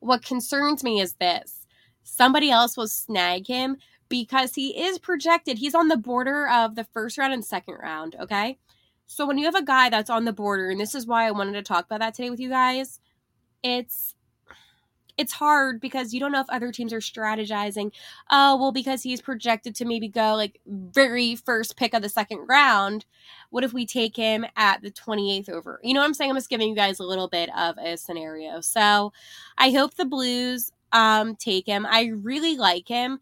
What 0.00 0.24
concerns 0.24 0.82
me 0.82 1.00
is 1.00 1.12
this 1.14 1.64
somebody 2.02 2.50
else 2.50 2.76
will 2.76 2.88
snag 2.88 3.46
him 3.46 3.76
because 4.08 4.56
he 4.56 4.80
is 4.80 4.98
projected. 4.98 5.58
He's 5.58 5.76
on 5.76 5.86
the 5.86 5.96
border 5.96 6.48
of 6.48 6.74
the 6.74 6.82
first 6.82 7.18
round 7.18 7.32
and 7.32 7.44
second 7.44 7.74
round, 7.74 8.16
okay? 8.18 8.58
So 9.06 9.28
when 9.28 9.38
you 9.38 9.44
have 9.44 9.54
a 9.54 9.62
guy 9.62 9.90
that's 9.90 10.10
on 10.10 10.24
the 10.24 10.32
border, 10.32 10.70
and 10.70 10.80
this 10.80 10.96
is 10.96 11.06
why 11.06 11.28
I 11.28 11.30
wanted 11.30 11.52
to 11.52 11.62
talk 11.62 11.84
about 11.84 12.00
that 12.00 12.14
today 12.14 12.30
with 12.30 12.40
you 12.40 12.48
guys, 12.48 12.98
it's 13.62 14.15
it's 15.18 15.32
hard 15.32 15.80
because 15.80 16.12
you 16.12 16.20
don't 16.20 16.32
know 16.32 16.40
if 16.40 16.50
other 16.50 16.72
teams 16.72 16.92
are 16.92 17.00
strategizing. 17.00 17.92
Oh, 18.30 18.56
well, 18.56 18.72
because 18.72 19.02
he's 19.02 19.20
projected 19.20 19.74
to 19.76 19.84
maybe 19.84 20.08
go 20.08 20.34
like 20.34 20.60
very 20.66 21.36
first 21.36 21.76
pick 21.76 21.94
of 21.94 22.02
the 22.02 22.08
second 22.08 22.46
round. 22.48 23.04
What 23.50 23.64
if 23.64 23.72
we 23.72 23.86
take 23.86 24.16
him 24.16 24.44
at 24.56 24.82
the 24.82 24.90
28th 24.90 25.48
over? 25.48 25.80
You 25.82 25.94
know 25.94 26.00
what 26.00 26.06
I'm 26.06 26.14
saying? 26.14 26.30
I'm 26.30 26.36
just 26.36 26.50
giving 26.50 26.68
you 26.68 26.76
guys 26.76 27.00
a 27.00 27.04
little 27.04 27.28
bit 27.28 27.50
of 27.56 27.78
a 27.78 27.96
scenario. 27.96 28.60
So 28.60 29.12
I 29.56 29.70
hope 29.70 29.94
the 29.94 30.04
Blues 30.04 30.70
um, 30.92 31.36
take 31.36 31.66
him. 31.66 31.86
I 31.86 32.06
really 32.06 32.56
like 32.56 32.88
him. 32.88 33.20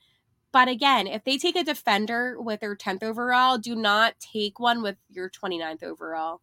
But 0.52 0.68
again, 0.68 1.08
if 1.08 1.24
they 1.24 1.36
take 1.36 1.56
a 1.56 1.64
defender 1.64 2.40
with 2.40 2.60
their 2.60 2.76
10th 2.76 3.02
overall, 3.02 3.58
do 3.58 3.74
not 3.74 4.14
take 4.20 4.60
one 4.60 4.82
with 4.82 4.96
your 5.10 5.28
29th 5.28 5.82
overall. 5.82 6.40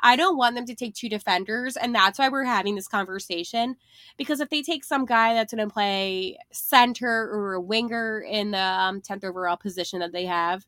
I 0.00 0.16
don't 0.16 0.36
want 0.36 0.54
them 0.56 0.66
to 0.66 0.74
take 0.74 0.94
two 0.94 1.08
defenders. 1.08 1.76
And 1.76 1.94
that's 1.94 2.18
why 2.18 2.28
we're 2.28 2.44
having 2.44 2.74
this 2.74 2.88
conversation. 2.88 3.76
Because 4.16 4.40
if 4.40 4.50
they 4.50 4.62
take 4.62 4.84
some 4.84 5.04
guy 5.04 5.34
that's 5.34 5.54
going 5.54 5.66
to 5.66 5.72
play 5.72 6.38
center 6.52 7.08
or 7.08 7.54
a 7.54 7.60
winger 7.60 8.20
in 8.20 8.50
the 8.50 8.58
um, 8.58 9.00
10th 9.00 9.24
overall 9.24 9.56
position 9.56 10.00
that 10.00 10.12
they 10.12 10.26
have, 10.26 10.66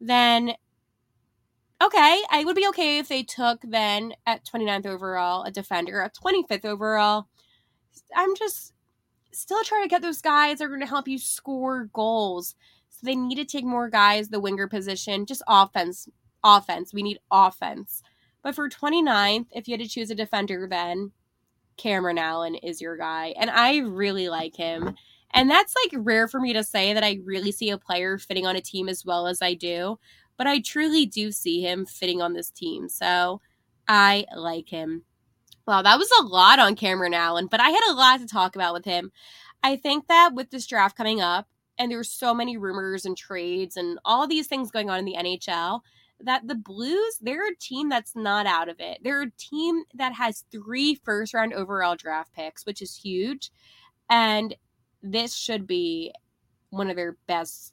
then 0.00 0.54
okay, 1.82 2.22
I 2.30 2.44
would 2.44 2.56
be 2.56 2.68
okay 2.68 2.98
if 2.98 3.08
they 3.08 3.22
took 3.22 3.60
then 3.62 4.12
at 4.26 4.44
29th 4.44 4.86
overall 4.86 5.44
a 5.44 5.50
defender, 5.50 6.02
at 6.02 6.14
25th 6.14 6.64
overall. 6.64 7.26
I'm 8.14 8.34
just 8.36 8.72
still 9.32 9.62
trying 9.64 9.84
to 9.84 9.88
get 9.88 10.02
those 10.02 10.20
guys 10.20 10.58
that 10.58 10.64
are 10.64 10.68
going 10.68 10.80
to 10.80 10.86
help 10.86 11.08
you 11.08 11.18
score 11.18 11.88
goals. 11.92 12.54
So 12.88 12.98
they 13.04 13.14
need 13.16 13.36
to 13.36 13.44
take 13.44 13.64
more 13.64 13.88
guys, 13.88 14.28
the 14.28 14.40
winger 14.40 14.68
position, 14.68 15.26
just 15.26 15.42
offense. 15.48 16.08
Offense. 16.42 16.92
We 16.92 17.02
need 17.02 17.18
offense. 17.30 18.02
But 18.42 18.54
for 18.54 18.68
29th, 18.68 19.46
if 19.52 19.68
you 19.68 19.72
had 19.72 19.80
to 19.80 19.88
choose 19.88 20.10
a 20.10 20.14
defender, 20.14 20.66
then 20.70 21.12
Cameron 21.76 22.18
Allen 22.18 22.54
is 22.54 22.80
your 22.80 22.96
guy. 22.96 23.34
And 23.38 23.50
I 23.50 23.78
really 23.78 24.28
like 24.28 24.56
him. 24.56 24.94
And 25.32 25.50
that's 25.50 25.74
like 25.84 26.04
rare 26.04 26.26
for 26.26 26.40
me 26.40 26.52
to 26.52 26.64
say 26.64 26.92
that 26.92 27.04
I 27.04 27.20
really 27.24 27.52
see 27.52 27.70
a 27.70 27.78
player 27.78 28.18
fitting 28.18 28.46
on 28.46 28.56
a 28.56 28.60
team 28.60 28.88
as 28.88 29.04
well 29.04 29.26
as 29.26 29.40
I 29.40 29.54
do. 29.54 29.98
But 30.36 30.46
I 30.46 30.60
truly 30.60 31.06
do 31.06 31.32
see 31.32 31.60
him 31.60 31.86
fitting 31.86 32.22
on 32.22 32.32
this 32.32 32.50
team. 32.50 32.88
So 32.88 33.40
I 33.86 34.26
like 34.36 34.68
him. 34.68 35.04
Wow, 35.66 35.82
that 35.82 35.98
was 35.98 36.10
a 36.20 36.24
lot 36.24 36.58
on 36.58 36.74
Cameron 36.74 37.14
Allen, 37.14 37.46
but 37.46 37.60
I 37.60 37.70
had 37.70 37.90
a 37.90 37.94
lot 37.94 38.20
to 38.20 38.26
talk 38.26 38.56
about 38.56 38.74
with 38.74 38.84
him. 38.84 39.12
I 39.62 39.76
think 39.76 40.08
that 40.08 40.34
with 40.34 40.50
this 40.50 40.66
draft 40.66 40.96
coming 40.96 41.20
up, 41.20 41.46
and 41.78 41.90
there's 41.90 42.10
so 42.10 42.34
many 42.34 42.56
rumors 42.56 43.04
and 43.04 43.16
trades 43.16 43.76
and 43.76 43.98
all 44.04 44.26
these 44.26 44.46
things 44.46 44.70
going 44.70 44.90
on 44.90 44.98
in 44.98 45.04
the 45.04 45.16
NHL, 45.16 45.80
that 46.24 46.46
the 46.46 46.54
Blues, 46.54 47.18
they're 47.20 47.48
a 47.48 47.56
team 47.56 47.88
that's 47.88 48.14
not 48.14 48.46
out 48.46 48.68
of 48.68 48.76
it. 48.80 48.98
They're 49.02 49.22
a 49.22 49.30
team 49.30 49.84
that 49.94 50.14
has 50.14 50.44
three 50.50 50.94
first 50.94 51.34
round 51.34 51.52
overall 51.52 51.96
draft 51.96 52.32
picks, 52.32 52.66
which 52.66 52.82
is 52.82 52.96
huge. 52.96 53.50
And 54.08 54.54
this 55.02 55.34
should 55.34 55.66
be 55.66 56.12
one 56.70 56.90
of 56.90 56.96
their 56.96 57.16
best. 57.26 57.72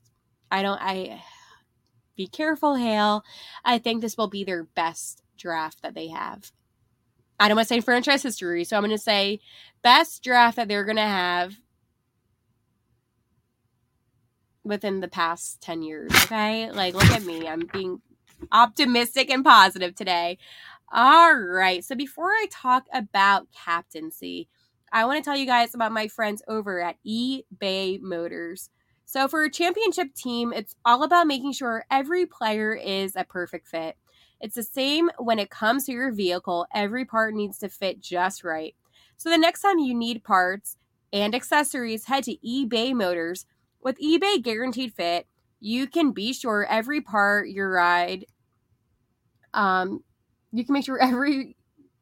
I 0.51 0.61
don't, 0.61 0.79
I, 0.81 1.21
be 2.15 2.27
careful, 2.27 2.75
Hale. 2.75 3.23
I 3.63 3.77
think 3.77 4.01
this 4.01 4.17
will 4.17 4.29
be 4.29 4.43
their 4.43 4.63
best 4.63 5.23
draft 5.37 5.81
that 5.83 5.93
they 5.93 6.07
have. 6.07 6.51
I 7.39 7.47
don't 7.47 7.55
want 7.57 7.67
to 7.67 7.73
say 7.75 7.81
franchise 7.81 8.23
history, 8.23 8.63
so 8.63 8.75
I'm 8.75 8.83
going 8.83 8.91
to 8.91 8.97
say 8.97 9.39
best 9.83 10.23
draft 10.23 10.55
that 10.55 10.67
they're 10.67 10.85
going 10.85 10.97
to 10.97 11.03
have 11.03 11.55
within 14.63 14.99
the 14.99 15.07
past 15.07 15.61
10 15.61 15.83
years. 15.83 16.11
Okay. 16.23 16.71
Like, 16.71 16.95
look 16.95 17.11
at 17.11 17.23
me. 17.23 17.47
I'm 17.47 17.67
being 17.71 18.01
optimistic 18.51 19.29
and 19.29 19.43
positive 19.43 19.95
today. 19.95 20.37
All 20.91 21.35
right. 21.35 21.83
So 21.83 21.95
before 21.95 22.29
I 22.29 22.47
talk 22.49 22.85
about 22.93 23.47
captaincy, 23.51 24.47
I 24.91 25.05
want 25.05 25.21
to 25.21 25.27
tell 25.27 25.37
you 25.37 25.45
guys 25.45 25.75
about 25.75 25.91
my 25.91 26.07
friends 26.07 26.41
over 26.47 26.81
at 26.81 26.95
eBay 27.05 27.99
Motors. 28.01 28.69
So 29.05 29.27
for 29.27 29.43
a 29.43 29.51
championship 29.51 30.13
team, 30.13 30.53
it's 30.53 30.75
all 30.85 31.03
about 31.03 31.27
making 31.27 31.53
sure 31.53 31.85
every 31.91 32.25
player 32.25 32.73
is 32.73 33.15
a 33.15 33.23
perfect 33.23 33.67
fit. 33.67 33.95
It's 34.39 34.55
the 34.55 34.63
same 34.63 35.09
when 35.17 35.39
it 35.39 35.49
comes 35.49 35.85
to 35.85 35.91
your 35.91 36.11
vehicle. 36.11 36.67
Every 36.73 37.05
part 37.05 37.33
needs 37.33 37.57
to 37.59 37.69
fit 37.69 37.99
just 37.99 38.43
right. 38.43 38.75
So 39.17 39.29
the 39.29 39.37
next 39.37 39.61
time 39.61 39.79
you 39.79 39.93
need 39.93 40.23
parts 40.23 40.77
and 41.11 41.33
accessories, 41.33 42.05
head 42.05 42.23
to 42.25 42.37
eBay 42.45 42.93
Motors. 42.93 43.45
With 43.81 43.99
eBay 43.99 44.41
Guaranteed 44.41 44.93
Fit, 44.93 45.27
you 45.59 45.87
can 45.87 46.11
be 46.11 46.33
sure 46.33 46.65
every 46.69 47.01
part 47.01 47.49
your 47.49 47.71
ride 47.71 48.25
um 49.53 50.03
you 50.51 50.63
can 50.65 50.73
make 50.73 50.85
sure 50.85 50.99
every 51.01 51.55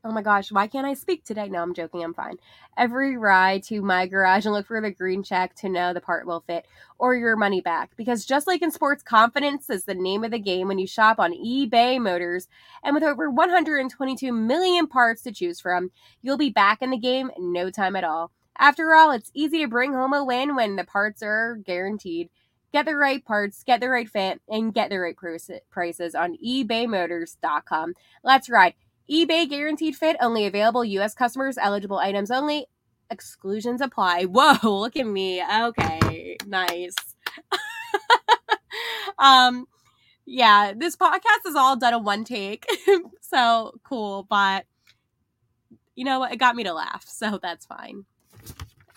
oh 0.03 0.11
my 0.11 0.21
gosh 0.21 0.51
why 0.51 0.67
can't 0.67 0.85
i 0.85 0.93
speak 0.93 1.23
today? 1.23 1.49
No 1.49 1.61
i'm 1.63 1.73
joking 1.73 2.03
i'm 2.03 2.13
fine. 2.13 2.35
Every 2.77 3.17
ride 3.17 3.63
to 3.63 3.81
my 3.81 4.05
garage 4.05 4.45
and 4.45 4.53
look 4.53 4.67
for 4.67 4.79
the 4.79 4.91
green 4.91 5.23
check 5.23 5.55
to 5.55 5.69
know 5.69 5.93
the 5.93 6.01
part 6.01 6.27
will 6.27 6.43
fit 6.45 6.67
or 6.99 7.15
your 7.15 7.35
money 7.35 7.61
back. 7.61 7.91
Because 7.95 8.25
just 8.25 8.47
like 8.47 8.61
in 8.61 8.69
sports 8.69 9.01
confidence 9.01 9.69
is 9.69 9.85
the 9.85 9.95
name 9.95 10.23
of 10.23 10.31
the 10.31 10.39
game 10.39 10.67
when 10.67 10.77
you 10.77 10.85
shop 10.85 11.19
on 11.19 11.31
ebay 11.31 11.99
motors. 11.99 12.47
And 12.83 12.93
with 12.93 13.03
over 13.03 13.31
122 13.31 14.31
million 14.31 14.87
parts 14.87 15.21
to 15.23 15.31
choose 15.31 15.59
from 15.59 15.91
you'll 16.21 16.37
be 16.37 16.49
back 16.49 16.81
in 16.81 16.91
the 16.91 16.97
game 16.97 17.31
no 17.39 17.71
time 17.71 17.95
at 17.95 18.03
all. 18.03 18.31
After 18.57 18.93
all 18.93 19.11
it's 19.11 19.31
easy 19.33 19.61
to 19.61 19.67
bring 19.67 19.93
home 19.93 20.13
a 20.13 20.23
win 20.23 20.55
when 20.55 20.75
the 20.75 20.83
parts 20.83 21.23
are 21.23 21.55
guaranteed 21.55 22.29
Get 22.75 22.87
the 22.87 22.97
right 22.97 23.23
parts, 23.23 23.63
get 23.63 23.79
the 23.79 23.87
right 23.87 24.09
fit, 24.09 24.41
and 24.49 24.73
get 24.73 24.89
the 24.89 24.99
right 24.99 25.15
prices 25.71 26.13
on 26.13 26.35
ebaymotors.com. 26.45 27.93
Let's 28.21 28.49
ride. 28.49 28.73
eBay 29.09 29.49
guaranteed 29.49 29.95
fit, 29.95 30.17
only 30.19 30.45
available 30.45 30.83
U.S. 30.83 31.13
customers, 31.13 31.57
eligible 31.57 31.99
items 31.99 32.31
only. 32.31 32.65
Exclusions 33.09 33.79
apply. 33.79 34.23
Whoa, 34.29 34.57
look 34.61 34.97
at 34.97 35.07
me. 35.07 35.41
Okay, 35.41 36.35
nice. 36.45 36.95
um, 39.19 39.69
yeah, 40.25 40.73
this 40.75 40.97
podcast 40.97 41.47
is 41.47 41.55
all 41.55 41.77
done 41.77 41.93
in 41.93 42.03
one 42.03 42.25
take. 42.25 42.65
so 43.21 43.79
cool, 43.85 44.27
but 44.29 44.65
you 45.95 46.03
know 46.03 46.19
what? 46.19 46.33
It 46.33 46.39
got 46.39 46.57
me 46.57 46.65
to 46.65 46.73
laugh, 46.73 47.05
so 47.07 47.39
that's 47.41 47.65
fine. 47.65 48.03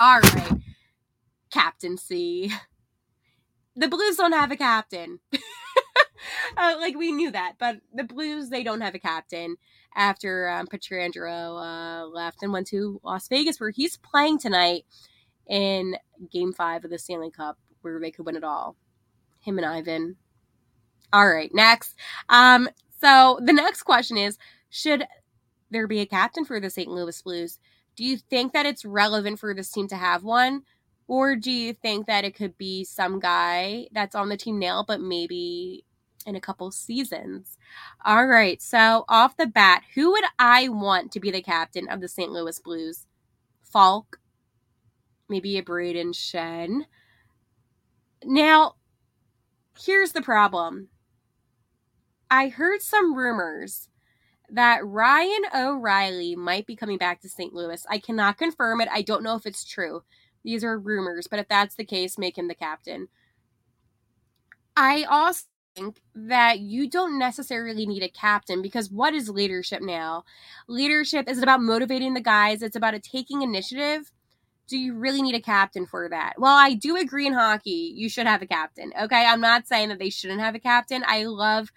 All 0.01 0.19
right. 0.19 0.53
Captaincy 1.53 2.51
the 3.79 3.89
Blues 3.89 4.17
don't 4.17 4.33
have 4.33 4.51
a 4.51 4.57
captain. 4.57 5.21
uh, 6.57 6.77
like 6.79 6.97
we 6.97 7.13
knew 7.13 7.31
that, 7.31 7.55
but 7.59 7.77
the 7.95 8.05
Blues 8.05 8.51
they 8.51 8.63
don't 8.63 8.81
have 8.81 8.95
a 8.95 8.99
captain 8.99 9.57
after 9.95 10.49
um, 10.49 10.67
Pietrangelo 10.67 12.03
uh, 12.03 12.07
left 12.07 12.43
and 12.43 12.53
went 12.53 12.67
to 12.69 13.01
Las 13.05 13.29
Vegas, 13.29 13.61
where 13.61 13.71
he's 13.71 13.97
playing 13.97 14.39
tonight 14.39 14.85
in 15.47 15.97
Game 16.31 16.53
Five 16.53 16.85
of 16.85 16.91
the 16.91 16.99
Stanley 16.99 17.31
Cup, 17.31 17.59
where 17.83 18.01
they 18.01 18.11
could 18.11 18.27
win 18.27 18.37
it 18.37 18.45
all. 18.45 18.77
Him 19.41 19.59
and 19.59 19.67
Ivan. 19.67 20.17
All 21.13 21.29
right, 21.29 21.51
next. 21.55 21.97
Um, 22.29 22.69
so 23.01 23.39
the 23.43 23.53
next 23.53 23.85
question 23.85 24.19
is: 24.19 24.39
Should 24.69 25.07
there 25.71 25.87
be 25.87 26.01
a 26.01 26.07
captain 26.07 26.45
for 26.45 26.61
the 26.61 26.71
St. 26.71 26.91
Louis 26.91 27.23
Blues? 27.23 27.59
Do 27.97 28.05
you 28.05 28.17
think 28.17 28.53
that 28.53 28.67
it's 28.67 28.85
relevant 28.85 29.39
for 29.39 29.55
this 29.55 29.71
team 29.71 29.89
to 29.89 29.97
have 29.97 30.23
one? 30.25 30.63
Or 31.09 31.37
do 31.37 31.51
you 31.51 31.73
think 31.73 32.07
that 32.07 32.25
it 32.25 32.37
could 32.37 32.57
be 32.59 32.85
some 32.85 33.19
guy 33.19 33.89
that's 33.93 34.15
on 34.15 34.29
the 34.29 34.37
team 34.37 34.59
now, 34.59 34.85
but 34.87 35.01
maybe 35.01 35.85
in 36.27 36.37
a 36.37 36.41
couple 36.41 36.71
seasons? 36.71 37.57
All 38.05 38.27
right. 38.27 38.61
So, 38.61 39.07
off 39.09 39.37
the 39.39 39.47
bat, 39.47 39.83
who 39.95 40.11
would 40.13 40.25
I 40.39 40.69
want 40.69 41.11
to 41.13 41.21
be 41.21 41.31
the 41.31 41.43
captain 41.43 41.89
of 41.89 42.03
the 42.03 42.09
St. 42.09 42.31
Louis 42.31 42.61
Blues? 42.61 43.07
Faulk, 43.63 44.21
maybe 45.29 45.57
a 45.57 45.63
Brayden 45.63 46.15
Schenn. 46.15 46.83
Now, 48.23 48.75
here's 49.79 50.13
the 50.13 50.23
problem. 50.23 50.89
I 52.31 52.49
heard 52.49 52.83
some 52.83 53.15
rumors 53.15 53.89
that 54.51 54.85
Ryan 54.85 55.43
O'Reilly 55.55 56.35
might 56.35 56.67
be 56.67 56.77
coming 56.77 56.99
back 56.99 57.21
to 57.21 57.29
St. 57.29 57.55
Louis. 57.55 57.85
I 57.89 57.99
cannot 57.99 58.39
confirm 58.39 58.81
it. 58.81 58.89
I 58.91 59.03
don't 59.03 59.23
know 59.23 59.37
if 59.37 59.47
it's 59.47 59.65
true. 59.65 60.03
These 60.49 60.65
are 60.65 60.79
rumors, 60.79 61.27
but 61.27 61.39
if 61.39 61.47
that's 61.47 61.75
the 61.75 61.85
case, 61.85 62.17
make 62.17 62.39
him 62.39 62.49
the 62.49 62.55
captain. 62.55 63.09
I 64.75 65.03
also 65.03 65.45
think 65.77 66.01
that 66.15 66.61
you 66.61 66.89
don't 66.89 67.19
necessarily 67.19 67.85
need 67.85 68.03
a 68.03 68.09
captain 68.09 68.63
because 68.63 68.91
what 68.91 69.13
is 69.13 69.29
leadership 69.29 69.83
now? 69.83 70.25
Leadership 70.67 71.29
is 71.29 71.43
about 71.43 71.61
motivating 71.61 72.15
the 72.15 72.23
guys, 72.23 72.63
it's 72.63 72.77
about 72.77 72.95
taking 73.03 73.43
initiative. 73.43 74.11
Do 74.69 74.79
you 74.79 74.95
really 74.95 75.21
need 75.21 75.35
a 75.35 75.41
captain 75.41 75.85
for 75.85 76.09
that? 76.09 76.37
Well, 76.39 76.57
I 76.57 76.73
do 76.73 76.97
agree 76.97 77.27
in 77.27 77.35
hockey, 77.35 77.93
you 77.95 78.09
should 78.09 78.27
have 78.27 78.41
a 78.41 78.47
captain. 78.47 78.91
Okay, 78.99 79.27
I'm 79.27 79.43
not 79.43 79.67
saying 79.67 79.91
that 79.91 79.99
they 79.99 80.09
shouldn't 80.09 80.41
have 80.41 80.55
a 80.55 80.59
captain. 80.59 81.05
I 81.07 81.25
love 81.25 81.71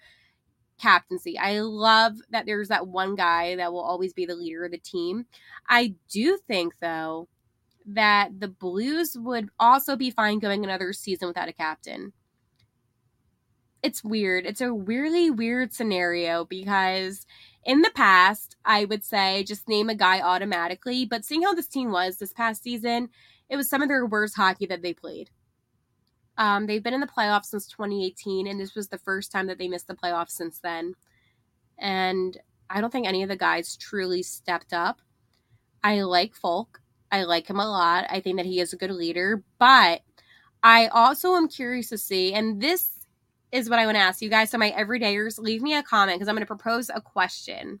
captaincy. 0.80 1.36
I 1.36 1.60
love 1.60 2.14
that 2.30 2.46
there's 2.46 2.68
that 2.68 2.88
one 2.88 3.16
guy 3.16 3.54
that 3.56 3.70
will 3.70 3.82
always 3.82 4.14
be 4.14 4.24
the 4.24 4.34
leader 4.34 4.64
of 4.64 4.70
the 4.70 4.78
team. 4.78 5.26
I 5.68 5.96
do 6.10 6.38
think, 6.48 6.78
though, 6.80 7.28
that 7.86 8.40
the 8.40 8.48
Blues 8.48 9.16
would 9.18 9.50
also 9.58 9.96
be 9.96 10.10
fine 10.10 10.38
going 10.38 10.64
another 10.64 10.92
season 10.92 11.28
without 11.28 11.48
a 11.48 11.52
captain. 11.52 12.12
it's 13.82 14.04
weird. 14.04 14.46
It's 14.46 14.60
a 14.60 14.72
weirdly 14.74 15.30
weird 15.30 15.72
scenario 15.72 16.44
because 16.44 17.26
in 17.64 17.82
the 17.82 17.90
past, 17.94 18.56
I 18.64 18.84
would 18.84 19.04
say 19.04 19.44
just 19.44 19.68
name 19.68 19.88
a 19.90 19.94
guy 19.94 20.20
automatically, 20.20 21.04
but 21.06 21.24
seeing 21.24 21.42
how 21.42 21.54
this 21.54 21.68
team 21.68 21.90
was 21.90 22.18
this 22.18 22.32
past 22.32 22.62
season, 22.62 23.08
it 23.48 23.56
was 23.56 23.68
some 23.68 23.82
of 23.82 23.88
their 23.88 24.06
worst 24.06 24.36
hockey 24.36 24.66
that 24.66 24.82
they 24.82 24.94
played. 24.94 25.30
Um, 26.38 26.66
they've 26.66 26.82
been 26.82 26.94
in 26.94 27.00
the 27.00 27.06
playoffs 27.06 27.46
since 27.46 27.66
2018, 27.68 28.46
and 28.46 28.58
this 28.60 28.74
was 28.74 28.88
the 28.88 28.98
first 28.98 29.32
time 29.32 29.48
that 29.48 29.58
they 29.58 29.68
missed 29.68 29.88
the 29.88 29.94
playoffs 29.94 30.30
since 30.30 30.60
then. 30.60 30.94
And 31.78 32.38
I 32.70 32.80
don't 32.80 32.90
think 32.90 33.06
any 33.06 33.22
of 33.22 33.30
the 33.30 33.36
guys 33.36 33.76
truly 33.76 34.22
stepped 34.22 34.72
up. 34.72 35.02
I 35.84 36.02
like 36.02 36.34
Faulk. 36.34 36.81
I 37.12 37.24
like 37.24 37.48
him 37.48 37.60
a 37.60 37.70
lot. 37.70 38.06
I 38.08 38.20
think 38.20 38.38
that 38.38 38.46
he 38.46 38.58
is 38.58 38.72
a 38.72 38.78
good 38.78 38.90
leader, 38.90 39.44
but 39.58 40.00
I 40.62 40.86
also 40.86 41.34
am 41.34 41.46
curious 41.46 41.90
to 41.90 41.98
see, 41.98 42.32
and 42.32 42.60
this 42.60 43.06
is 43.52 43.68
what 43.68 43.78
I 43.78 43.84
want 43.84 43.96
to 43.96 44.02
ask 44.02 44.22
you 44.22 44.30
guys. 44.30 44.50
So, 44.50 44.56
my 44.56 44.70
everydayers, 44.70 45.38
leave 45.38 45.60
me 45.60 45.74
a 45.76 45.82
comment 45.82 46.16
because 46.16 46.28
I'm 46.28 46.34
going 46.34 46.42
to 46.42 46.46
propose 46.46 46.88
a 46.88 47.02
question. 47.02 47.80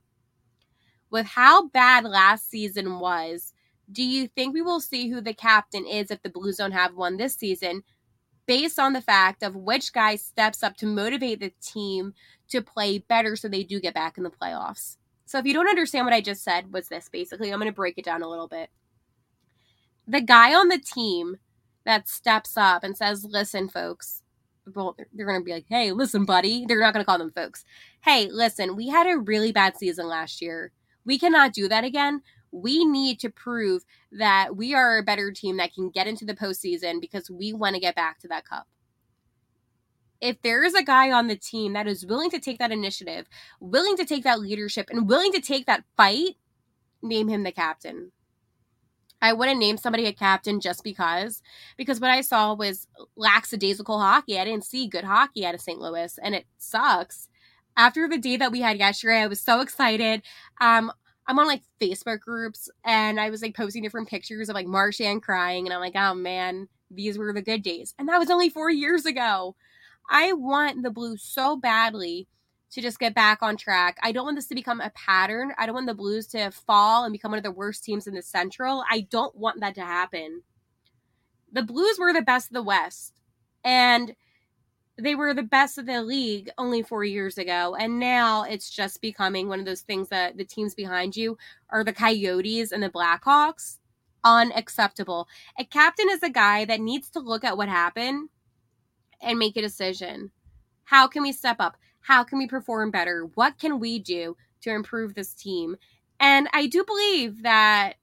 With 1.10 1.26
how 1.26 1.68
bad 1.68 2.04
last 2.04 2.50
season 2.50 2.98
was, 2.98 3.54
do 3.90 4.02
you 4.02 4.28
think 4.28 4.52
we 4.52 4.62
will 4.62 4.80
see 4.80 5.08
who 5.08 5.20
the 5.22 5.34
captain 5.34 5.86
is 5.86 6.10
if 6.10 6.22
the 6.22 6.30
Blues 6.30 6.56
don't 6.58 6.72
have 6.72 6.94
one 6.94 7.16
this 7.16 7.34
season? 7.34 7.82
Based 8.46 8.78
on 8.78 8.92
the 8.92 9.00
fact 9.00 9.42
of 9.42 9.56
which 9.56 9.92
guy 9.94 10.16
steps 10.16 10.62
up 10.62 10.76
to 10.78 10.86
motivate 10.86 11.40
the 11.40 11.52
team 11.62 12.12
to 12.48 12.60
play 12.60 12.98
better 12.98 13.34
so 13.36 13.48
they 13.48 13.62
do 13.62 13.80
get 13.80 13.94
back 13.94 14.18
in 14.18 14.24
the 14.24 14.30
playoffs. 14.30 14.98
So, 15.24 15.38
if 15.38 15.46
you 15.46 15.54
don't 15.54 15.68
understand 15.68 16.04
what 16.04 16.14
I 16.14 16.20
just 16.20 16.44
said, 16.44 16.70
was 16.70 16.88
this 16.88 17.08
basically, 17.08 17.50
I'm 17.50 17.60
going 17.60 17.70
to 17.70 17.74
break 17.74 17.96
it 17.96 18.04
down 18.04 18.22
a 18.22 18.28
little 18.28 18.48
bit. 18.48 18.68
The 20.06 20.20
guy 20.20 20.54
on 20.54 20.68
the 20.68 20.78
team 20.78 21.36
that 21.84 22.08
steps 22.08 22.56
up 22.56 22.84
and 22.84 22.96
says, 22.96 23.24
Listen, 23.24 23.68
folks, 23.68 24.22
well, 24.74 24.96
they're 25.12 25.26
going 25.26 25.40
to 25.40 25.44
be 25.44 25.52
like, 25.52 25.66
Hey, 25.68 25.92
listen, 25.92 26.24
buddy. 26.24 26.64
They're 26.66 26.80
not 26.80 26.92
going 26.92 27.04
to 27.04 27.08
call 27.08 27.18
them 27.18 27.32
folks. 27.32 27.64
Hey, 28.02 28.28
listen, 28.30 28.76
we 28.76 28.88
had 28.88 29.06
a 29.06 29.18
really 29.18 29.52
bad 29.52 29.76
season 29.76 30.08
last 30.08 30.42
year. 30.42 30.72
We 31.04 31.18
cannot 31.18 31.52
do 31.52 31.68
that 31.68 31.84
again 31.84 32.22
we 32.52 32.84
need 32.84 33.18
to 33.20 33.30
prove 33.30 33.82
that 34.12 34.54
we 34.56 34.74
are 34.74 34.98
a 34.98 35.02
better 35.02 35.32
team 35.32 35.56
that 35.56 35.74
can 35.74 35.90
get 35.90 36.06
into 36.06 36.24
the 36.24 36.34
postseason 36.34 37.00
because 37.00 37.30
we 37.30 37.52
want 37.52 37.74
to 37.74 37.80
get 37.80 37.96
back 37.96 38.20
to 38.20 38.28
that 38.28 38.44
cup. 38.44 38.68
If 40.20 40.40
there 40.42 40.62
is 40.62 40.74
a 40.74 40.84
guy 40.84 41.10
on 41.10 41.26
the 41.26 41.34
team 41.34 41.72
that 41.72 41.88
is 41.88 42.06
willing 42.06 42.30
to 42.30 42.38
take 42.38 42.58
that 42.58 42.70
initiative, 42.70 43.26
willing 43.58 43.96
to 43.96 44.04
take 44.04 44.22
that 44.22 44.38
leadership, 44.38 44.88
and 44.90 45.08
willing 45.08 45.32
to 45.32 45.40
take 45.40 45.66
that 45.66 45.82
fight, 45.96 46.36
name 47.02 47.26
him 47.26 47.42
the 47.42 47.50
captain. 47.50 48.12
I 49.22 49.32
wouldn't 49.32 49.60
name 49.60 49.78
somebody 49.78 50.06
a 50.06 50.12
captain 50.12 50.60
just 50.60 50.84
because, 50.84 51.40
because 51.78 52.00
what 52.00 52.10
I 52.10 52.20
saw 52.20 52.52
was 52.52 52.86
lackadaisical 53.16 53.98
hockey. 53.98 54.38
I 54.38 54.44
didn't 54.44 54.64
see 54.64 54.86
good 54.88 55.04
hockey 55.04 55.46
out 55.46 55.54
of 55.54 55.60
St. 55.62 55.80
Louis, 55.80 56.18
and 56.22 56.34
it 56.34 56.44
sucks 56.58 57.28
after 57.76 58.08
the 58.08 58.18
day 58.18 58.36
that 58.36 58.52
we 58.52 58.60
had 58.60 58.78
yesterday, 58.78 59.18
I 59.20 59.26
was 59.26 59.40
so 59.40 59.60
excited. 59.60 60.22
Um, 60.60 60.92
I'm 61.26 61.38
on 61.38 61.46
like 61.46 61.62
Facebook 61.80 62.20
groups 62.20 62.68
and 62.84 63.20
I 63.20 63.30
was 63.30 63.42
like 63.42 63.56
posting 63.56 63.82
different 63.82 64.08
pictures 64.08 64.48
of 64.48 64.54
like 64.54 64.66
Marchand 64.66 65.22
crying 65.22 65.66
and 65.66 65.72
I'm 65.72 65.80
like, 65.80 65.96
oh 65.96 66.14
man, 66.14 66.68
these 66.90 67.16
were 67.16 67.32
the 67.32 67.42
good 67.42 67.62
days. 67.62 67.94
And 67.98 68.08
that 68.08 68.18
was 68.18 68.30
only 68.30 68.48
four 68.48 68.70
years 68.70 69.06
ago. 69.06 69.54
I 70.10 70.32
want 70.32 70.82
the 70.82 70.90
Blues 70.90 71.22
so 71.22 71.56
badly 71.56 72.26
to 72.72 72.80
just 72.80 72.98
get 72.98 73.14
back 73.14 73.42
on 73.42 73.56
track. 73.56 73.98
I 74.02 74.12
don't 74.12 74.24
want 74.24 74.36
this 74.36 74.46
to 74.48 74.54
become 74.54 74.80
a 74.80 74.90
pattern. 74.90 75.52
I 75.58 75.66
don't 75.66 75.74
want 75.74 75.86
the 75.86 75.94
Blues 75.94 76.26
to 76.28 76.50
fall 76.50 77.04
and 77.04 77.12
become 77.12 77.30
one 77.30 77.38
of 77.38 77.44
the 77.44 77.50
worst 77.50 77.84
teams 77.84 78.06
in 78.06 78.14
the 78.14 78.22
Central. 78.22 78.82
I 78.90 79.06
don't 79.10 79.36
want 79.36 79.60
that 79.60 79.74
to 79.76 79.82
happen. 79.82 80.42
The 81.52 81.62
Blues 81.62 81.98
were 81.98 82.12
the 82.12 82.22
best 82.22 82.48
of 82.48 82.54
the 82.54 82.62
West. 82.62 83.20
And 83.62 84.14
they 84.98 85.14
were 85.14 85.34
the 85.34 85.42
best 85.42 85.78
of 85.78 85.86
the 85.86 86.02
league 86.02 86.50
only 86.56 86.82
four 86.82 87.04
years 87.04 87.36
ago. 87.36 87.76
And 87.78 88.00
now 88.00 88.44
it's 88.44 88.70
just 88.70 89.02
becoming 89.02 89.48
one 89.48 89.60
of 89.60 89.66
those 89.66 89.82
things 89.82 90.08
that 90.08 90.36
the 90.36 90.44
teams 90.44 90.74
behind 90.74 91.16
you 91.16 91.36
are 91.70 91.84
the 91.84 91.92
Coyotes 91.92 92.72
and 92.72 92.82
the 92.82 92.90
Blackhawks. 92.90 93.78
Unacceptable. 94.24 95.28
A 95.58 95.64
captain 95.64 96.06
is 96.10 96.22
a 96.22 96.30
guy 96.30 96.64
that 96.64 96.80
needs 96.80 97.10
to 97.10 97.20
look 97.20 97.44
at 97.44 97.56
what 97.56 97.68
happened 97.68 98.28
and 99.20 99.38
make 99.38 99.56
a 99.56 99.62
decision. 99.62 100.30
How 100.84 101.06
can 101.06 101.22
we 101.22 101.32
step 101.32 101.56
up? 101.58 101.76
How 102.02 102.24
can 102.24 102.38
we 102.38 102.46
perform 102.46 102.90
better? 102.90 103.28
What 103.34 103.58
can 103.58 103.78
we 103.78 103.98
do 103.98 104.36
to 104.62 104.70
improve 104.70 105.14
this 105.14 105.34
team? 105.34 105.76
And 106.20 106.48
I 106.52 106.66
do 106.66 106.84
believe 106.84 107.42
that 107.42 107.94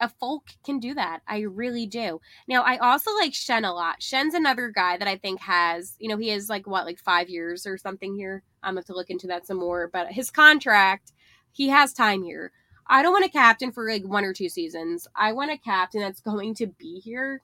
a 0.00 0.08
Faulk 0.08 0.48
can 0.64 0.80
do 0.80 0.94
that. 0.94 1.20
I 1.28 1.40
really 1.40 1.86
do. 1.86 2.20
Now, 2.48 2.62
I 2.62 2.78
also 2.78 3.14
like 3.14 3.32
Schenn 3.32 3.68
a 3.68 3.72
lot. 3.72 4.00
Schenn's 4.00 4.34
another 4.34 4.70
guy 4.70 4.96
that 4.96 5.06
I 5.06 5.16
think 5.16 5.40
has, 5.40 5.94
you 5.98 6.08
know, 6.08 6.16
he 6.16 6.30
is 6.30 6.48
like 6.48 6.66
what, 6.66 6.86
like 6.86 6.98
five 6.98 7.28
years 7.28 7.66
or 7.66 7.76
something 7.76 8.16
here. 8.16 8.42
I'm 8.62 8.76
have 8.76 8.86
to 8.86 8.94
look 8.94 9.10
into 9.10 9.26
that 9.26 9.46
some 9.46 9.58
more. 9.58 9.90
But 9.92 10.12
his 10.12 10.30
contract, 10.30 11.12
he 11.52 11.68
has 11.68 11.92
time 11.92 12.22
here. 12.22 12.52
I 12.86 13.02
don't 13.02 13.12
want 13.12 13.26
a 13.26 13.28
captain 13.28 13.72
for 13.72 13.88
like 13.88 14.04
one 14.04 14.24
or 14.24 14.32
two 14.32 14.48
seasons. 14.48 15.06
I 15.14 15.32
want 15.32 15.52
a 15.52 15.58
captain 15.58 16.00
that's 16.00 16.20
going 16.20 16.54
to 16.56 16.66
be 16.66 17.00
here 17.00 17.42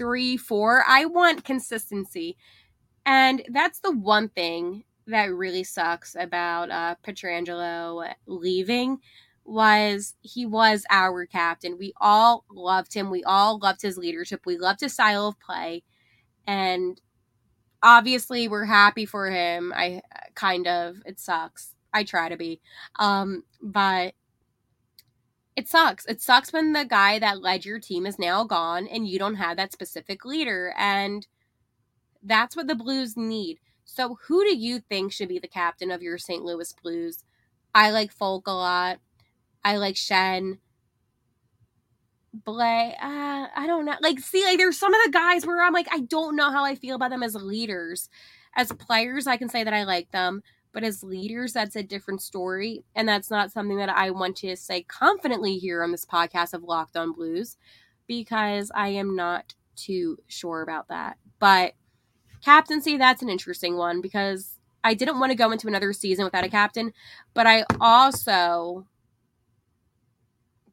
three, 0.00 0.38
four. 0.38 0.82
I 0.88 1.04
want 1.04 1.44
consistency. 1.44 2.38
And 3.06 3.42
that's 3.48 3.80
the 3.80 3.92
one 3.92 4.28
thing 4.28 4.84
that 5.06 5.32
really 5.34 5.64
sucks 5.64 6.14
about 6.18 6.70
uh, 6.70 6.94
Pietrangelo 7.04 8.12
leaving 8.26 8.98
was 9.44 10.14
he 10.20 10.46
was 10.46 10.84
our 10.90 11.26
captain. 11.26 11.76
We 11.78 11.92
all 12.00 12.44
loved 12.50 12.94
him. 12.94 13.10
We 13.10 13.24
all 13.24 13.58
loved 13.58 13.82
his 13.82 13.98
leadership. 13.98 14.42
We 14.46 14.58
loved 14.58 14.80
his 14.80 14.92
style 14.92 15.28
of 15.28 15.40
play. 15.40 15.82
And 16.46 17.00
obviously 17.82 18.48
we're 18.48 18.66
happy 18.66 19.06
for 19.06 19.30
him. 19.30 19.72
I 19.74 20.02
kind 20.34 20.66
of 20.68 20.98
it 21.06 21.18
sucks. 21.18 21.74
I 21.92 22.04
try 22.04 22.28
to 22.28 22.36
be. 22.36 22.60
Um 22.98 23.44
but 23.60 24.14
it 25.56 25.68
sucks. 25.68 26.06
It 26.06 26.20
sucks 26.20 26.52
when 26.52 26.72
the 26.72 26.84
guy 26.84 27.18
that 27.18 27.42
led 27.42 27.64
your 27.64 27.80
team 27.80 28.06
is 28.06 28.18
now 28.18 28.44
gone 28.44 28.86
and 28.86 29.08
you 29.08 29.18
don't 29.18 29.34
have 29.34 29.56
that 29.56 29.72
specific 29.72 30.24
leader 30.24 30.72
and 30.78 31.26
that's 32.22 32.56
what 32.56 32.66
the 32.66 32.74
Blues 32.74 33.16
need. 33.16 33.58
So 33.84 34.18
who 34.26 34.44
do 34.44 34.56
you 34.56 34.80
think 34.80 35.12
should 35.12 35.28
be 35.28 35.38
the 35.38 35.48
captain 35.48 35.90
of 35.90 36.02
your 36.02 36.18
St. 36.18 36.44
Louis 36.44 36.72
Blues? 36.82 37.24
I 37.74 37.90
like 37.90 38.12
Faulk 38.12 38.46
a 38.46 38.52
lot. 38.52 38.98
I 39.64 39.76
like 39.76 39.96
Schenn. 39.96 40.58
Blais, 42.46 42.92
uh, 42.92 43.48
I 43.56 43.64
don't 43.66 43.84
know. 43.84 43.96
Like, 44.00 44.20
see, 44.20 44.44
like, 44.44 44.58
there's 44.58 44.78
some 44.78 44.94
of 44.94 45.00
the 45.04 45.10
guys 45.10 45.44
where 45.44 45.64
I'm 45.64 45.72
like, 45.72 45.88
I 45.90 46.00
don't 46.00 46.36
know 46.36 46.52
how 46.52 46.64
I 46.64 46.76
feel 46.76 46.94
about 46.94 47.10
them 47.10 47.24
as 47.24 47.34
leaders. 47.34 48.08
As 48.54 48.72
players, 48.72 49.26
I 49.26 49.36
can 49.36 49.48
say 49.48 49.64
that 49.64 49.74
I 49.74 49.84
like 49.84 50.10
them, 50.12 50.42
but 50.72 50.84
as 50.84 51.02
leaders, 51.02 51.52
that's 51.52 51.76
a 51.76 51.82
different 51.82 52.22
story. 52.22 52.84
And 52.94 53.08
that's 53.08 53.30
not 53.30 53.50
something 53.50 53.76
that 53.78 53.88
I 53.88 54.10
want 54.10 54.36
to 54.38 54.56
say 54.56 54.82
confidently 54.82 55.56
here 55.56 55.82
on 55.82 55.90
this 55.90 56.04
podcast 56.04 56.54
of 56.54 56.62
Locked 56.62 56.96
on 56.96 57.12
Blues 57.12 57.56
because 58.06 58.70
I 58.74 58.88
am 58.88 59.16
not 59.16 59.54
too 59.76 60.18
sure 60.26 60.62
about 60.62 60.88
that. 60.88 61.16
But 61.38 61.74
captaincy, 62.44 62.96
that's 62.96 63.22
an 63.22 63.28
interesting 63.28 63.76
one 63.76 64.00
because 64.00 64.58
I 64.82 64.94
didn't 64.94 65.18
want 65.18 65.30
to 65.30 65.36
go 65.36 65.50
into 65.50 65.68
another 65.68 65.92
season 65.92 66.24
without 66.24 66.44
a 66.44 66.48
captain, 66.48 66.92
but 67.34 67.46
I 67.46 67.64
also 67.80 68.86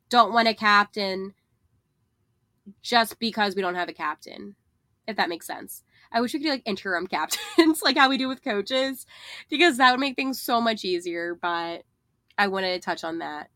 don't 0.10 0.34
want 0.34 0.48
a 0.48 0.54
captain 0.54 1.34
just 2.82 3.20
because 3.20 3.56
we 3.56 3.62
don't 3.62 3.76
have 3.76 3.90
a 3.90 3.94
captain, 3.94 4.56
if 5.08 5.16
that 5.18 5.30
makes 5.30 5.48
sense. 5.48 5.84
I 6.12 6.22
wish 6.22 6.34
we 6.34 6.40
could 6.40 6.46
do 6.46 6.52
like 6.52 6.64
interim 6.66 7.08
captains, 7.08 7.82
like 7.82 7.98
how 7.98 8.10
we 8.10 8.18
do 8.18 8.28
with 8.28 8.44
coaches, 8.44 9.06
because 9.50 9.78
that 9.78 9.92
would 9.92 10.00
make 10.00 10.16
things 10.16 10.42
so 10.42 10.62
much 10.62 10.86
easier. 10.86 11.36
But 11.36 11.84
I 12.38 12.48
wanted 12.48 12.74
to 12.74 12.86
touch 12.86 13.04
on 13.04 13.20
that. 13.20 13.50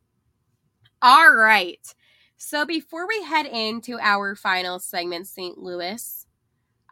All 1.02 1.34
right. 1.34 1.80
So 2.38 2.65
before 2.65 3.08
we 3.08 3.24
head 3.24 3.45
into 3.45 4.00
our 4.00 4.36
final 4.36 4.80
segment, 4.80 5.28
St. 5.28 5.58
Louis, 5.58 6.26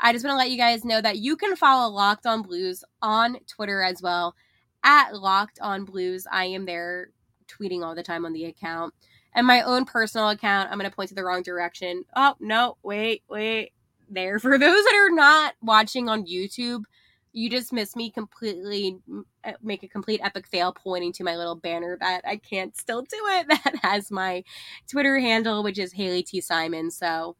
I 0.01 0.13
just 0.13 0.25
want 0.25 0.33
to 0.33 0.37
let 0.37 0.51
you 0.51 0.57
guys 0.57 0.85
know 0.85 1.01
that 1.01 1.17
you 1.17 1.35
can 1.35 1.55
follow 1.55 1.91
Locked 1.93 2.25
On 2.25 2.41
Blues 2.41 2.83
on 3.01 3.37
Twitter 3.47 3.81
as 3.81 4.01
well 4.01 4.35
at 4.83 5.13
Locked 5.15 5.59
On 5.61 5.85
Blues. 5.85 6.25
I 6.31 6.45
am 6.45 6.65
there 6.65 7.09
tweeting 7.47 7.83
all 7.83 7.95
the 7.95 8.03
time 8.03 8.25
on 8.25 8.33
the 8.33 8.45
account 8.45 8.93
and 9.33 9.45
my 9.45 9.61
own 9.61 9.85
personal 9.85 10.29
account, 10.29 10.71
I'm 10.71 10.79
going 10.79 10.89
to 10.89 10.95
point 10.95 11.09
to 11.09 11.15
the 11.15 11.23
wrong 11.23 11.43
direction. 11.43 12.03
Oh, 12.15 12.35
no, 12.39 12.77
wait, 12.83 13.23
wait. 13.29 13.73
There. 14.09 14.39
For 14.39 14.57
those 14.57 14.83
that 14.83 14.95
are 14.95 15.13
not 15.13 15.53
watching 15.61 16.09
on 16.09 16.25
YouTube, 16.25 16.81
you 17.31 17.47
just 17.47 17.71
missed 17.71 17.95
me 17.95 18.09
completely 18.09 18.97
uh, 19.43 19.51
make 19.61 19.83
a 19.83 19.87
complete 19.87 20.19
epic 20.23 20.47
fail 20.47 20.73
pointing 20.73 21.13
to 21.13 21.23
my 21.23 21.37
little 21.37 21.53
banner 21.53 21.95
that 22.01 22.23
I 22.25 22.37
can't 22.37 22.75
still 22.75 23.03
do 23.03 23.17
it 23.27 23.47
that 23.49 23.75
has 23.83 24.09
my 24.09 24.43
Twitter 24.89 25.19
handle, 25.19 25.61
which 25.61 25.77
is 25.77 25.93
Haley 25.93 26.23
T. 26.23 26.41
Simon. 26.41 26.89
So 26.89 27.35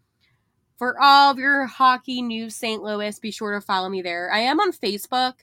for 0.79 0.95
all 0.99 1.29
of 1.29 1.37
your 1.37 1.65
hockey 1.65 2.21
news, 2.21 2.55
St. 2.55 2.81
Louis, 2.81 3.19
be 3.19 3.31
sure 3.31 3.53
to 3.53 3.61
follow 3.61 3.89
me 3.89 4.01
there. 4.01 4.31
I 4.31 4.39
am 4.39 4.61
on 4.61 4.71
Facebook. 4.71 5.33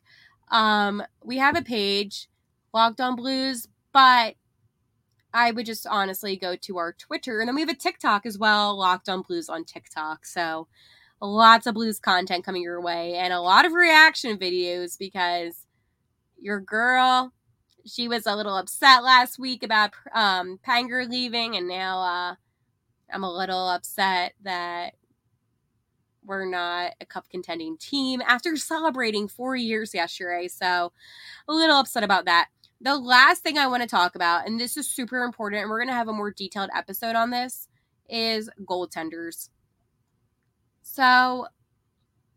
Um, 0.50 1.02
we 1.22 1.36
have 1.36 1.56
a 1.56 1.62
page, 1.62 2.28
Locked 2.72 3.02
on 3.02 3.16
Blues, 3.16 3.68
but 3.92 4.36
I 5.34 5.50
would 5.50 5.66
just 5.66 5.86
honestly 5.86 6.36
go 6.36 6.56
to 6.56 6.78
our 6.78 6.94
Twitter. 6.94 7.40
And 7.40 7.48
then 7.48 7.54
we 7.54 7.60
have 7.60 7.68
a 7.68 7.74
TikTok 7.74 8.24
as 8.24 8.38
well, 8.38 8.76
Locked 8.78 9.10
on 9.10 9.20
Blues 9.20 9.50
on 9.50 9.64
TikTok. 9.64 10.24
So 10.24 10.68
lots 11.20 11.66
of 11.66 11.74
blues 11.74 11.98
content 11.98 12.44
coming 12.44 12.62
your 12.62 12.80
way 12.80 13.14
and 13.14 13.32
a 13.32 13.40
lot 13.40 13.64
of 13.64 13.72
reaction 13.72 14.36
videos 14.38 14.98
because 14.98 15.66
your 16.38 16.60
girl 16.60 17.32
she 17.86 18.06
was 18.06 18.26
a 18.26 18.36
little 18.36 18.56
upset 18.56 19.02
last 19.02 19.38
week 19.38 19.62
about 19.62 19.92
um 20.12 20.60
Panger 20.66 21.08
leaving 21.08 21.56
and 21.56 21.66
now 21.66 22.00
uh 22.00 22.34
I'm 23.10 23.24
a 23.24 23.34
little 23.34 23.70
upset 23.70 24.34
that 24.42 24.94
we're 26.26 26.44
not 26.44 26.92
a 27.00 27.06
cup 27.06 27.28
contending 27.30 27.76
team 27.78 28.20
after 28.26 28.56
celebrating 28.56 29.28
4 29.28 29.56
years 29.56 29.94
yesterday 29.94 30.48
so 30.48 30.92
a 31.48 31.52
little 31.52 31.76
upset 31.76 32.02
about 32.02 32.24
that 32.26 32.48
the 32.80 32.96
last 32.96 33.42
thing 33.42 33.56
I 33.56 33.66
want 33.68 33.82
to 33.82 33.88
talk 33.88 34.14
about, 34.14 34.46
and 34.46 34.60
this 34.60 34.76
is 34.76 34.86
super 34.86 35.22
important, 35.22 35.62
and 35.62 35.70
we're 35.70 35.78
going 35.78 35.88
to 35.88 35.94
have 35.94 36.08
a 36.08 36.12
more 36.12 36.30
detailed 36.30 36.68
episode 36.76 37.16
on 37.16 37.30
this, 37.30 37.68
is 38.08 38.50
goaltenders. 38.64 39.48
So, 40.82 41.46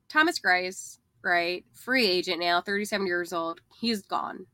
Thomas 0.08 0.40
Greiss, 0.40 1.00
right, 1.22 1.66
free 1.74 2.08
agent 2.08 2.40
now, 2.40 2.62
37 2.62 3.06
years 3.06 3.34
old, 3.34 3.60
he's 3.82 4.02
gone. 4.02 4.46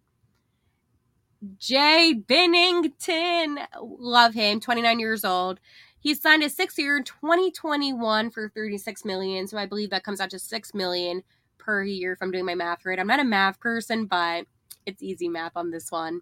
Jay 1.60 2.16
Binnington, 2.28 3.68
love 3.80 4.34
him, 4.34 4.60
29 4.60 5.00
years 5.00 5.24
old. 5.24 5.60
He 6.06 6.14
signed 6.14 6.44
a 6.44 6.52
six 6.52 6.78
year 6.78 7.02
2021 7.02 8.30
for 8.30 8.48
36 8.48 9.06
million. 9.06 9.48
So 9.48 9.58
I 9.58 9.66
believe 9.66 9.90
that 9.90 10.04
comes 10.04 10.22
out 10.22 10.30
to 10.30 10.38
6 10.38 10.74
million 10.76 11.24
per 11.58 11.84
year 11.84 12.14
if 12.14 12.20
I'm 12.22 12.30
doing 12.30 12.46
my 12.46 12.54
math 12.54 12.86
right. 12.86 13.00
I'm 13.00 13.08
not 13.08 13.20
a 13.20 13.24
math 13.24 13.60
person, 13.60 14.06
but 14.06 14.46
it's 14.86 15.02
easy 15.02 15.28
math 15.28 15.54
on 15.56 15.72
this 15.72 15.92
one. 15.92 16.22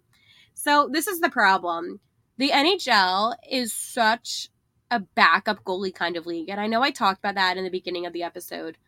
So 0.54 0.88
this 0.90 1.06
is 1.06 1.20
the 1.20 1.28
problem. 1.28 2.00
The 2.38 2.48
NHL 2.48 3.34
is 3.52 3.74
such 3.74 4.48
a 4.90 5.00
backup 5.00 5.62
goalie 5.64 5.94
kind 5.94 6.16
of 6.16 6.24
league. 6.24 6.48
And 6.48 6.58
I 6.58 6.66
know 6.66 6.82
I 6.82 6.90
talked 6.90 7.18
about 7.18 7.34
that 7.34 7.58
in 7.58 7.64
the 7.64 7.70
beginning 7.70 8.06
of 8.06 8.14
the 8.14 8.22
episode. 8.22 8.78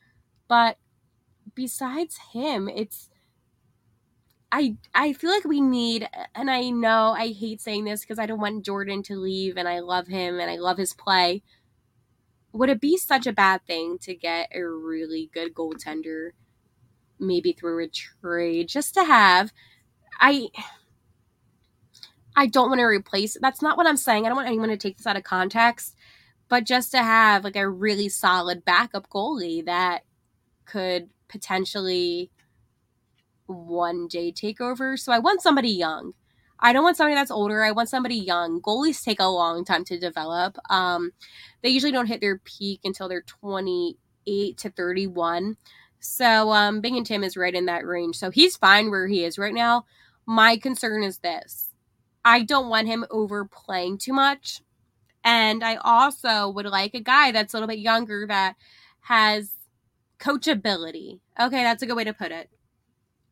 But 0.48 0.78
besides 1.54 2.16
him, 2.32 2.70
it's 2.70 3.10
I 4.52 4.76
I 4.94 5.12
feel 5.12 5.30
like 5.30 5.44
we 5.44 5.60
need 5.60 6.08
and 6.34 6.50
I 6.50 6.70
know 6.70 7.14
I 7.16 7.28
hate 7.28 7.60
saying 7.60 7.84
this 7.84 8.00
because 8.00 8.18
I 8.18 8.26
don't 8.26 8.40
want 8.40 8.64
Jordan 8.64 9.02
to 9.04 9.16
leave 9.16 9.56
and 9.56 9.68
I 9.68 9.80
love 9.80 10.06
him 10.06 10.38
and 10.38 10.50
I 10.50 10.56
love 10.56 10.78
his 10.78 10.94
play. 10.94 11.42
Would 12.52 12.70
it 12.70 12.80
be 12.80 12.96
such 12.96 13.26
a 13.26 13.32
bad 13.32 13.66
thing 13.66 13.98
to 14.02 14.14
get 14.14 14.48
a 14.54 14.62
really 14.62 15.30
good 15.34 15.54
goaltender 15.54 16.30
maybe 17.18 17.52
through 17.52 17.84
a 17.84 17.88
trade 17.88 18.68
just 18.68 18.94
to 18.94 19.04
have 19.04 19.52
I 20.20 20.48
I 22.36 22.46
don't 22.46 22.68
want 22.68 22.80
to 22.80 22.84
replace 22.84 23.36
that's 23.40 23.62
not 23.62 23.76
what 23.76 23.86
I'm 23.86 23.96
saying. 23.96 24.24
I 24.24 24.28
don't 24.28 24.36
want 24.36 24.48
anyone 24.48 24.68
to 24.68 24.76
take 24.76 24.98
this 24.98 25.06
out 25.06 25.16
of 25.16 25.24
context, 25.24 25.96
but 26.48 26.64
just 26.64 26.92
to 26.92 27.02
have 27.02 27.44
like 27.44 27.56
a 27.56 27.68
really 27.68 28.08
solid 28.08 28.64
backup 28.64 29.08
goalie 29.10 29.64
that 29.64 30.04
could 30.66 31.10
potentially 31.28 32.30
one 33.46 34.08
day 34.08 34.32
takeover. 34.32 34.98
So 34.98 35.12
I 35.12 35.18
want 35.18 35.42
somebody 35.42 35.70
young. 35.70 36.12
I 36.58 36.72
don't 36.72 36.84
want 36.84 36.96
somebody 36.96 37.14
that's 37.14 37.30
older. 37.30 37.62
I 37.62 37.72
want 37.72 37.88
somebody 37.88 38.16
young. 38.16 38.60
Goalies 38.62 39.02
take 39.02 39.20
a 39.20 39.26
long 39.26 39.64
time 39.64 39.84
to 39.84 39.98
develop. 39.98 40.56
Um, 40.70 41.12
they 41.62 41.68
usually 41.68 41.92
don't 41.92 42.06
hit 42.06 42.20
their 42.20 42.38
peak 42.38 42.80
until 42.84 43.08
they're 43.08 43.22
28 43.22 44.56
to 44.58 44.70
31. 44.70 45.56
So 46.00 46.52
um, 46.52 46.80
Binnington 46.80 47.24
is 47.24 47.36
right 47.36 47.54
in 47.54 47.66
that 47.66 47.86
range. 47.86 48.16
So 48.16 48.30
he's 48.30 48.56
fine 48.56 48.90
where 48.90 49.06
he 49.06 49.24
is 49.24 49.38
right 49.38 49.54
now. 49.54 49.84
My 50.24 50.56
concern 50.56 51.02
is 51.02 51.18
this 51.18 51.70
I 52.24 52.42
don't 52.42 52.68
want 52.68 52.88
him 52.88 53.04
overplaying 53.10 53.98
too 53.98 54.12
much. 54.12 54.62
And 55.24 55.64
I 55.64 55.76
also 55.76 56.48
would 56.50 56.66
like 56.66 56.94
a 56.94 57.00
guy 57.00 57.32
that's 57.32 57.52
a 57.52 57.56
little 57.56 57.68
bit 57.68 57.80
younger 57.80 58.26
that 58.28 58.54
has 59.02 59.50
coachability. 60.20 61.20
Okay, 61.38 61.62
that's 61.62 61.82
a 61.82 61.86
good 61.86 61.96
way 61.96 62.04
to 62.04 62.14
put 62.14 62.32
it. 62.32 62.48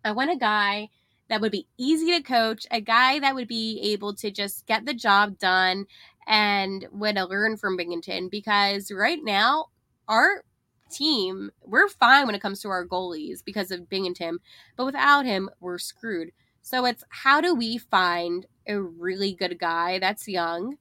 I 0.05 0.13
want 0.13 0.31
a 0.31 0.37
guy 0.37 0.91
that 1.29 1.41
would 1.41 1.53
be 1.53 1.67
easy 1.79 2.13
to 2.13 2.23
coach, 2.23 2.67
a 2.71 2.81
guy 2.81 3.19
that 3.19 3.35
would 3.35 3.49
be 3.49 3.81
able 3.93 4.15
to 4.17 4.31
just 4.31 4.67
get 4.67 4.85
the 4.85 4.95
job 4.95 5.39
done 5.39 5.87
and 6.27 6.87
would 6.93 7.17
learn 7.17 7.57
from 7.57 7.79
Binnington 7.79 8.31
because 8.31 8.91
right 8.93 9.19
now 9.23 9.67
our 10.09 10.45
team, 10.91 11.51
we're 11.65 11.89
fine 11.89 12.27
when 12.27 12.35
it 12.35 12.43
comes 12.43 12.61
to 12.61 12.69
our 12.69 12.87
goalies 12.87 13.45
because 13.45 13.71
of 13.71 13.89
Binnington, 13.89 14.37
but 14.77 14.85
without 14.85 15.25
him, 15.25 15.49
we're 15.61 15.79
screwed. 15.79 16.31
So 16.63 16.85
it's 16.85 17.05
how 17.09 17.41
do 17.41 17.55
we 17.55 17.79
find 17.79 18.47
a 18.67 18.81
really 18.81 19.35
good 19.35 19.59
guy 19.59 19.99
that's 19.99 20.29
young 20.29 20.77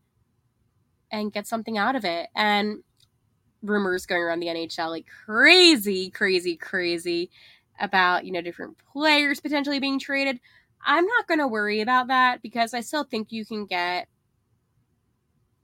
and 1.12 1.34
get 1.34 1.48
something 1.48 1.78
out 1.78 1.96
of 1.96 2.06
it? 2.06 2.28
And 2.36 2.84
rumors 3.62 4.06
going 4.06 4.22
around 4.22 4.42
the 4.42 4.48
NHL 4.48 4.90
like 4.90 5.08
crazy, 5.26 6.10
crazy, 6.10 6.56
crazy 6.58 7.32
about, 7.80 8.26
you 8.26 8.32
know, 8.32 8.42
different 8.42 8.78
players 8.92 9.40
potentially 9.40 9.80
being 9.80 10.00
traded. 10.00 10.40
I'm 10.86 11.06
not 11.06 11.28
going 11.28 11.40
to 11.40 11.48
worry 11.48 11.82
about 11.82 12.08
that 12.08 12.42
because 12.42 12.74
I 12.74 12.82
still 12.82 13.04
think 13.04 13.32
you 13.32 13.46
can 13.46 13.66
get 13.66 14.08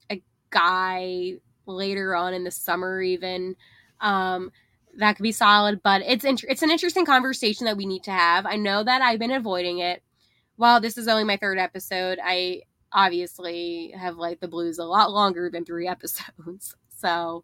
a 0.09 0.21
guy 0.49 1.33
later 1.65 2.15
on 2.15 2.33
in 2.33 2.43
the 2.43 2.51
summer 2.51 3.01
even 3.01 3.55
um, 4.01 4.51
that 4.97 5.15
could 5.15 5.23
be 5.23 5.31
solid, 5.31 5.81
but 5.83 6.01
it's 6.05 6.25
int- 6.25 6.45
it's 6.47 6.61
an 6.61 6.71
interesting 6.71 7.05
conversation 7.05 7.65
that 7.65 7.77
we 7.77 7.85
need 7.85 8.03
to 8.03 8.11
have. 8.11 8.45
I 8.45 8.55
know 8.55 8.83
that 8.83 9.01
I've 9.01 9.19
been 9.19 9.31
avoiding 9.31 9.79
it. 9.79 10.01
While 10.55 10.81
this 10.81 10.97
is 10.97 11.07
only 11.07 11.23
my 11.23 11.37
third 11.37 11.57
episode, 11.57 12.19
I 12.23 12.63
obviously 12.91 13.93
have 13.97 14.17
liked 14.17 14.41
the 14.41 14.47
blues 14.47 14.77
a 14.77 14.83
lot 14.83 15.11
longer 15.11 15.49
than 15.49 15.63
three 15.63 15.87
episodes. 15.87 16.75
So, 16.95 17.43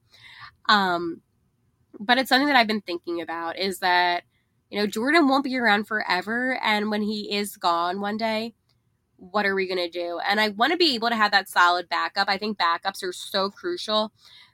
um, 0.67 1.21
but 1.99 2.17
it's 2.17 2.29
something 2.29 2.47
that 2.47 2.57
I've 2.57 2.67
been 2.67 2.81
thinking 2.81 3.21
about 3.21 3.57
is 3.57 3.79
that 3.79 4.23
you 4.75 4.81
know 4.81 4.87
Jordan 4.87 5.29
won't 5.29 5.45
be 5.45 5.55
around 5.55 5.87
forever, 5.87 6.59
and 6.61 6.91
when 6.91 7.01
he 7.01 7.33
is 7.33 7.55
gone 7.55 8.01
one 8.01 8.17
day, 8.17 8.53
what 9.15 9.45
are 9.45 9.55
we 9.55 9.67
going 9.67 9.77
to 9.77 9.89
do? 9.89 10.19
And 10.27 10.37
I 10.37 10.49
want 10.49 10.73
to 10.73 10.77
be 10.77 10.95
able 10.95 11.07
to 11.07 11.15
have 11.15 11.31
that 11.31 11.47
solid 11.47 11.87
backup. 11.87 12.27
I 12.27 12.37
think 12.37 12.57
backups 12.57 13.01
are 13.01 13.13
so 13.13 13.49
crucial 13.49 14.11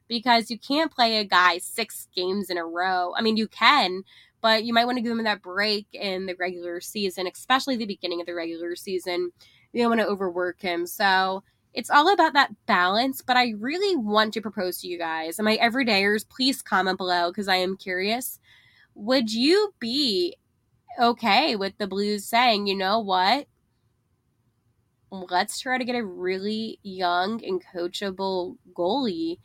because 0.08 0.52
you 0.52 0.60
can't 0.60 0.92
play 0.92 1.18
a 1.18 1.24
guy 1.24 1.58
six 1.58 2.08
games 2.16 2.52
in 2.52 2.60
a 2.60 2.64
row. 2.64 3.16
I 3.18 3.24
mean, 3.24 3.36
you 3.36 3.48
can, 3.48 4.04
but 4.42 4.64
you 4.64 4.76
might 4.76 4.86
want 4.86 5.00
to 5.00 5.02
give 5.02 5.12
him 5.12 5.24
that 5.24 5.42
break 5.42 5.88
in 5.92 6.28
the 6.28 6.36
regular 6.36 6.82
season, 6.82 7.26
especially 7.26 7.76
the 7.76 7.88
beginning 7.88 8.22
of 8.22 8.28
the 8.28 8.36
regular 8.36 8.76
season. 8.76 9.32
You 9.74 9.82
don't 9.82 9.90
want 9.90 10.02
to 10.02 10.08
overwork 10.08 10.62
him. 10.62 10.86
So 10.86 11.44
it's 11.74 11.90
all 11.90 12.14
about 12.14 12.34
that 12.34 12.52
balance. 12.68 13.24
But 13.24 13.38
I 13.38 13.56
really 13.58 13.96
want 13.96 14.36
to 14.36 14.42
propose 14.42 14.82
to 14.82 14.88
you 14.88 15.00
guys, 15.00 15.40
and 15.40 15.46
my 15.46 15.58
everydayers, 15.58 16.30
please 16.30 16.62
comment 16.62 17.00
below 17.00 17.32
because 17.32 17.48
I 17.48 17.56
am 17.56 17.76
curious. 17.76 18.40
Would 18.96 19.34
you 19.34 19.74
be 19.80 20.36
okay 21.00 21.56
with 21.56 21.78
the 21.78 21.88
Blues 21.88 22.26
saying, 22.26 22.68
you 22.68 22.76
know 22.76 23.00
what? 23.00 23.48
Let's 25.12 25.60
try 25.60 25.78
to 25.78 25.86
get 25.86 25.96
a 25.96 26.06
really 26.06 26.80
young 26.84 27.44
and 27.44 27.62
coachable 27.74 28.58
goalie 28.74 29.38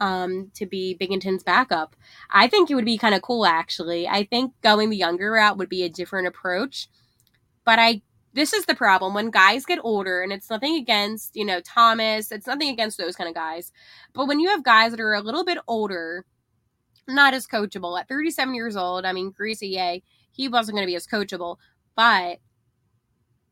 um, 0.00 0.50
to 0.54 0.66
be 0.66 0.94
Binnington's 0.94 1.42
backup. 1.42 1.96
I 2.30 2.46
think 2.46 2.70
it 2.70 2.74
would 2.74 2.84
be 2.84 2.98
kind 2.98 3.14
of 3.14 3.22
cool, 3.22 3.46
actually. 3.46 4.06
I 4.06 4.24
think 4.24 4.52
going 4.62 4.90
the 4.90 4.96
younger 4.96 5.32
route 5.32 5.58
would 5.58 5.68
be 5.68 5.82
a 5.82 5.88
different 5.88 6.28
approach. 6.28 6.88
But 7.64 7.78
I, 7.78 8.02
this 8.32 8.52
is 8.52 8.66
the 8.66 8.74
problem 8.74 9.14
when 9.14 9.30
guys 9.30 9.66
get 9.66 9.80
older, 9.82 10.22
and 10.22 10.32
it's 10.32 10.50
nothing 10.50 10.76
against, 10.76 11.34
you 11.34 11.44
know, 11.44 11.60
Thomas, 11.60 12.30
it's 12.30 12.46
nothing 12.46 12.68
against 12.68 12.98
those 12.98 13.16
kind 13.16 13.28
of 13.28 13.34
guys. 13.34 13.72
But 14.12 14.26
when 14.26 14.38
you 14.38 14.50
have 14.50 14.62
guys 14.62 14.92
that 14.92 15.00
are 15.00 15.14
a 15.14 15.20
little 15.20 15.44
bit 15.44 15.58
older, 15.66 16.24
not 17.08 17.34
as 17.34 17.46
coachable 17.46 17.98
at 17.98 18.08
37 18.08 18.54
years 18.54 18.76
old, 18.76 19.04
I 19.04 19.12
mean, 19.12 19.30
Greasy, 19.30 19.68
yay, 19.68 20.02
he 20.30 20.48
wasn't 20.48 20.76
going 20.76 20.86
to 20.86 20.90
be 20.90 20.96
as 20.96 21.06
coachable. 21.06 21.56
But 21.96 22.38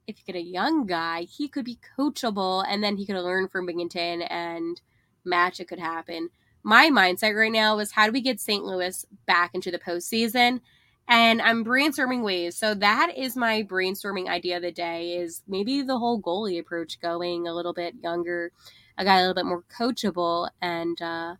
if 0.07 0.19
you 0.19 0.25
get 0.25 0.37
a 0.37 0.43
young 0.43 0.87
guy, 0.87 1.23
he 1.23 1.49
could 1.49 1.65
be 1.65 1.79
coachable 1.99 2.65
and 2.69 2.83
then 2.83 2.97
he 2.97 3.07
could 3.07 3.17
learn 3.17 3.49
from 3.49 3.67
Binnington 3.67 4.27
and 4.31 4.81
magic 5.25 5.69
could 5.69 5.81
happen. 5.81 6.31
My 6.63 6.91
mindset 6.91 7.37
right 7.37 7.53
now 7.53 7.79
is 7.79 7.93
how 7.93 8.07
do 8.07 8.13
we 8.13 8.21
get 8.21 8.41
St. 8.41 8.65
Louis 8.65 9.05
back 9.27 9.53
into 9.55 9.71
the 9.71 9.79
postseason? 9.79 10.61
And 11.09 11.41
I'm 11.41 11.65
brainstorming 11.65 12.25
ways. 12.25 12.57
So 12.57 12.75
that 12.75 13.13
is 13.17 13.37
my 13.37 13.63
brainstorming 13.63 14.29
idea 14.29 14.57
of 14.57 14.63
the 14.63 14.73
day 14.73 15.17
is 15.17 15.43
maybe 15.47 15.83
the 15.83 15.99
whole 15.99 16.21
goalie 16.21 16.59
approach 16.59 17.01
going 17.01 17.47
a 17.47 17.55
little 17.55 17.73
bit 17.73 17.95
younger, 18.03 18.51
a 18.99 19.05
guy 19.05 19.19
a 19.19 19.21
little 19.21 19.35
bit 19.35 19.47
more 19.47 19.63
coachable 19.79 20.51
and 20.61 21.01
uh 21.01 21.37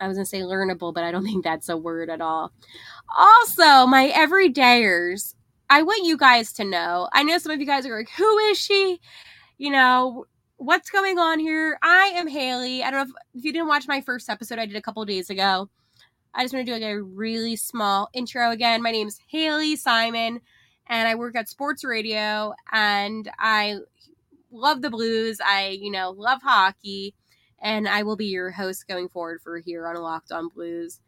I 0.00 0.08
was 0.08 0.16
gonna 0.16 0.26
say 0.26 0.40
learnable, 0.40 0.92
but 0.92 1.04
I 1.04 1.10
don't 1.10 1.24
think 1.26 1.44
that's 1.44 1.68
a 1.68 1.76
word 1.76 2.10
at 2.10 2.20
all. 2.20 2.52
Also, 3.16 3.86
my 3.86 4.10
everydayers, 4.14 5.34
I 5.70 5.82
want 5.82 6.04
you 6.04 6.16
guys 6.16 6.52
to 6.54 6.64
know. 6.64 7.08
I 7.12 7.22
know 7.22 7.38
some 7.38 7.52
of 7.52 7.60
you 7.60 7.66
guys 7.66 7.86
are 7.86 7.96
like, 7.96 8.10
who 8.10 8.38
is 8.38 8.58
she? 8.58 9.00
You 9.58 9.70
know, 9.70 10.26
what's 10.58 10.90
going 10.90 11.18
on 11.18 11.38
here? 11.38 11.78
I 11.82 12.12
am 12.14 12.28
Haley. 12.28 12.82
I 12.82 12.90
don't 12.90 13.08
know 13.08 13.14
if, 13.14 13.38
if 13.38 13.44
you 13.44 13.52
didn't 13.52 13.68
watch 13.68 13.88
my 13.88 14.00
first 14.00 14.28
episode 14.28 14.58
I 14.58 14.66
did 14.66 14.76
a 14.76 14.82
couple 14.82 15.04
days 15.04 15.30
ago. 15.30 15.68
I 16.34 16.42
just 16.42 16.52
want 16.52 16.66
to 16.66 16.70
do 16.70 16.78
like 16.78 16.90
a 16.90 17.02
really 17.02 17.56
small 17.56 18.10
intro 18.12 18.50
again. 18.50 18.82
My 18.82 18.90
name 18.90 19.08
is 19.08 19.18
Haley 19.28 19.74
Simon, 19.74 20.40
and 20.86 21.08
I 21.08 21.14
work 21.14 21.34
at 21.34 21.48
Sports 21.48 21.82
Radio, 21.82 22.52
and 22.70 23.30
I 23.38 23.76
love 24.50 24.82
the 24.82 24.90
Blues. 24.90 25.40
I, 25.44 25.78
you 25.80 25.90
know, 25.90 26.10
love 26.10 26.42
hockey, 26.42 27.14
and 27.66 27.88
I 27.88 28.04
will 28.04 28.14
be 28.14 28.26
your 28.26 28.52
host 28.52 28.86
going 28.86 29.08
forward 29.08 29.42
for 29.42 29.58
here 29.58 29.88
on 29.88 29.96
Locked 29.96 30.30
On 30.30 30.46
Blues. 30.46 31.00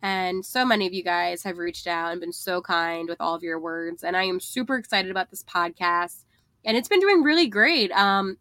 And 0.00 0.46
so 0.46 0.64
many 0.64 0.86
of 0.86 0.92
you 0.92 1.02
guys 1.02 1.42
have 1.42 1.58
reached 1.58 1.88
out 1.88 2.12
and 2.12 2.20
been 2.20 2.32
so 2.32 2.62
kind 2.62 3.08
with 3.08 3.20
all 3.20 3.34
of 3.34 3.42
your 3.42 3.58
words. 3.58 4.04
And 4.04 4.16
I 4.16 4.22
am 4.22 4.38
super 4.38 4.76
excited 4.76 5.10
about 5.10 5.30
this 5.30 5.42
podcast. 5.42 6.22
And 6.64 6.76
it's 6.76 6.86
been 6.88 7.00
doing 7.00 7.24
really 7.24 7.48
great. 7.48 7.90
Um, 7.90 8.38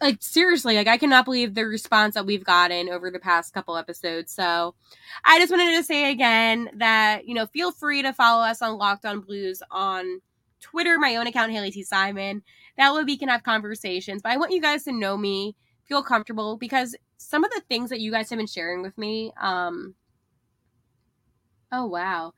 like 0.00 0.22
seriously, 0.22 0.76
like 0.76 0.86
I 0.86 0.96
cannot 0.96 1.26
believe 1.26 1.54
the 1.54 1.66
response 1.66 2.14
that 2.14 2.24
we've 2.24 2.44
gotten 2.44 2.88
over 2.88 3.10
the 3.10 3.18
past 3.18 3.52
couple 3.52 3.76
episodes. 3.76 4.32
So 4.32 4.74
I 5.26 5.38
just 5.38 5.52
wanted 5.52 5.76
to 5.76 5.84
say 5.84 6.10
again 6.10 6.70
that, 6.76 7.28
you 7.28 7.34
know, 7.34 7.44
feel 7.44 7.70
free 7.70 8.00
to 8.00 8.14
follow 8.14 8.42
us 8.42 8.62
on 8.62 8.78
Locked 8.78 9.04
On 9.04 9.20
Blues 9.20 9.62
on 9.70 10.22
Twitter, 10.62 10.98
my 10.98 11.16
own 11.16 11.26
account, 11.26 11.52
Haley 11.52 11.70
T. 11.70 11.82
Simon. 11.82 12.42
That 12.78 12.94
way 12.94 13.04
we 13.04 13.18
can 13.18 13.28
have 13.28 13.42
conversations. 13.42 14.22
But 14.22 14.32
I 14.32 14.38
want 14.38 14.52
you 14.52 14.62
guys 14.62 14.84
to 14.84 14.92
know 14.92 15.18
me, 15.18 15.54
feel 15.86 16.02
comfortable, 16.02 16.56
because 16.56 16.96
some 17.16 17.44
of 17.44 17.50
the 17.52 17.62
things 17.68 17.90
that 17.90 18.00
you 18.00 18.10
guys 18.10 18.30
have 18.30 18.38
been 18.38 18.46
sharing 18.46 18.82
with 18.82 18.96
me, 18.98 19.32
um, 19.40 19.94
oh 21.72 21.86
wow 21.86 22.32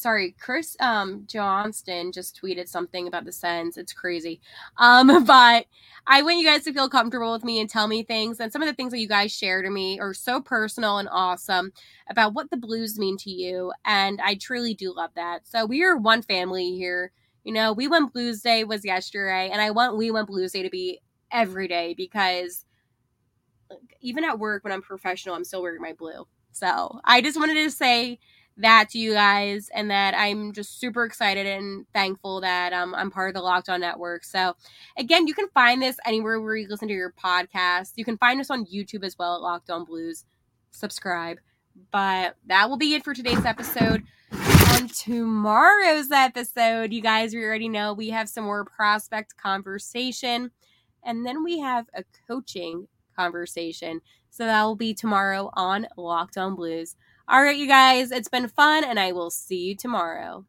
sorry, 0.00 0.34
Chris 0.40 0.76
um, 0.80 1.24
Johnston 1.26 2.10
just 2.10 2.40
tweeted 2.40 2.68
something 2.68 3.06
about 3.06 3.24
the 3.24 3.32
Sens. 3.32 3.76
It's 3.76 3.92
crazy. 3.92 4.40
Um, 4.78 5.24
but 5.26 5.66
I 6.06 6.22
want 6.22 6.38
you 6.38 6.46
guys 6.46 6.64
to 6.64 6.72
feel 6.72 6.88
comfortable 6.88 7.32
with 7.32 7.44
me 7.44 7.60
and 7.60 7.68
tell 7.68 7.86
me 7.86 8.02
things. 8.02 8.40
And 8.40 8.52
some 8.52 8.62
of 8.62 8.68
the 8.68 8.74
things 8.74 8.92
that 8.92 8.98
you 8.98 9.08
guys 9.08 9.32
share 9.32 9.62
to 9.62 9.70
me 9.70 10.00
are 10.00 10.14
so 10.14 10.40
personal 10.40 10.98
and 10.98 11.08
awesome 11.10 11.72
about 12.08 12.34
what 12.34 12.50
the 12.50 12.56
Blues 12.56 12.98
mean 12.98 13.16
to 13.18 13.30
you. 13.30 13.72
And 13.84 14.20
I 14.24 14.34
truly 14.34 14.74
do 14.74 14.94
love 14.94 15.10
that. 15.16 15.46
So 15.46 15.66
we 15.66 15.84
are 15.84 15.96
one 15.96 16.22
family 16.22 16.74
here. 16.74 17.12
You 17.44 17.52
know, 17.52 17.72
We 17.72 17.88
Went 17.88 18.12
Blues 18.12 18.42
Day 18.42 18.64
was 18.64 18.84
yesterday, 18.84 19.48
and 19.50 19.62
I 19.62 19.70
want 19.70 19.96
We 19.96 20.10
Went 20.10 20.26
Blues 20.26 20.52
Day 20.52 20.62
to 20.62 20.70
be 20.70 21.00
every 21.30 21.68
day 21.68 21.94
because 21.94 22.64
even 24.00 24.24
at 24.24 24.38
work 24.38 24.64
when 24.64 24.72
I'm 24.72 24.82
professional, 24.82 25.34
I'm 25.34 25.44
still 25.44 25.62
wearing 25.62 25.82
my 25.82 25.92
blue. 25.92 26.26
So 26.52 27.00
I 27.04 27.20
just 27.20 27.38
wanted 27.38 27.54
to 27.54 27.70
say 27.70 28.18
that 28.56 28.90
to 28.90 28.98
you 28.98 29.12
guys 29.12 29.70
and 29.74 29.90
that 29.90 30.14
I'm 30.14 30.52
just 30.52 30.78
super 30.80 31.04
excited 31.04 31.46
and 31.46 31.86
thankful 31.94 32.40
that 32.42 32.72
um, 32.72 32.94
I'm 32.94 33.10
part 33.10 33.28
of 33.28 33.34
the 33.34 33.42
Locked 33.42 33.68
On 33.68 33.80
Network. 33.80 34.24
So, 34.24 34.54
again, 34.98 35.26
you 35.26 35.34
can 35.34 35.48
find 35.54 35.80
this 35.80 35.96
anywhere 36.04 36.40
where 36.40 36.56
you 36.56 36.68
listen 36.68 36.88
to 36.88 36.94
your 36.94 37.12
podcast. 37.12 37.92
You 37.96 38.04
can 38.04 38.18
find 38.18 38.40
us 38.40 38.50
on 38.50 38.66
YouTube 38.66 39.04
as 39.04 39.16
well 39.18 39.34
at 39.36 39.42
Locked 39.42 39.70
On 39.70 39.84
Blues. 39.84 40.24
Subscribe. 40.70 41.38
But 41.90 42.36
that 42.46 42.68
will 42.68 42.76
be 42.76 42.94
it 42.94 43.04
for 43.04 43.14
today's 43.14 43.44
episode. 43.44 44.02
On 44.32 44.88
tomorrow's 44.88 46.10
episode, 46.10 46.92
you 46.92 47.00
guys 47.00 47.34
we 47.34 47.42
already 47.42 47.68
know 47.68 47.92
we 47.92 48.10
have 48.10 48.28
some 48.28 48.44
more 48.44 48.64
prospect 48.64 49.36
conversation. 49.36 50.50
And 51.04 51.26
then 51.26 51.44
we 51.44 51.58
have 51.60 51.86
a 51.94 52.04
coaching 52.26 52.88
conversation. 53.16 54.00
So 54.30 54.44
that 54.44 54.62
will 54.64 54.76
be 54.76 54.94
tomorrow 54.94 55.50
on 55.54 55.88
Locked 55.96 56.38
On 56.38 56.54
Blues. 56.54 56.96
All 57.28 57.42
right, 57.42 57.56
you 57.56 57.66
guys, 57.66 58.10
it's 58.10 58.28
been 58.28 58.48
fun, 58.48 58.84
and 58.84 58.98
I 58.98 59.12
will 59.12 59.30
see 59.30 59.58
you 59.68 59.76
tomorrow. 59.76 60.46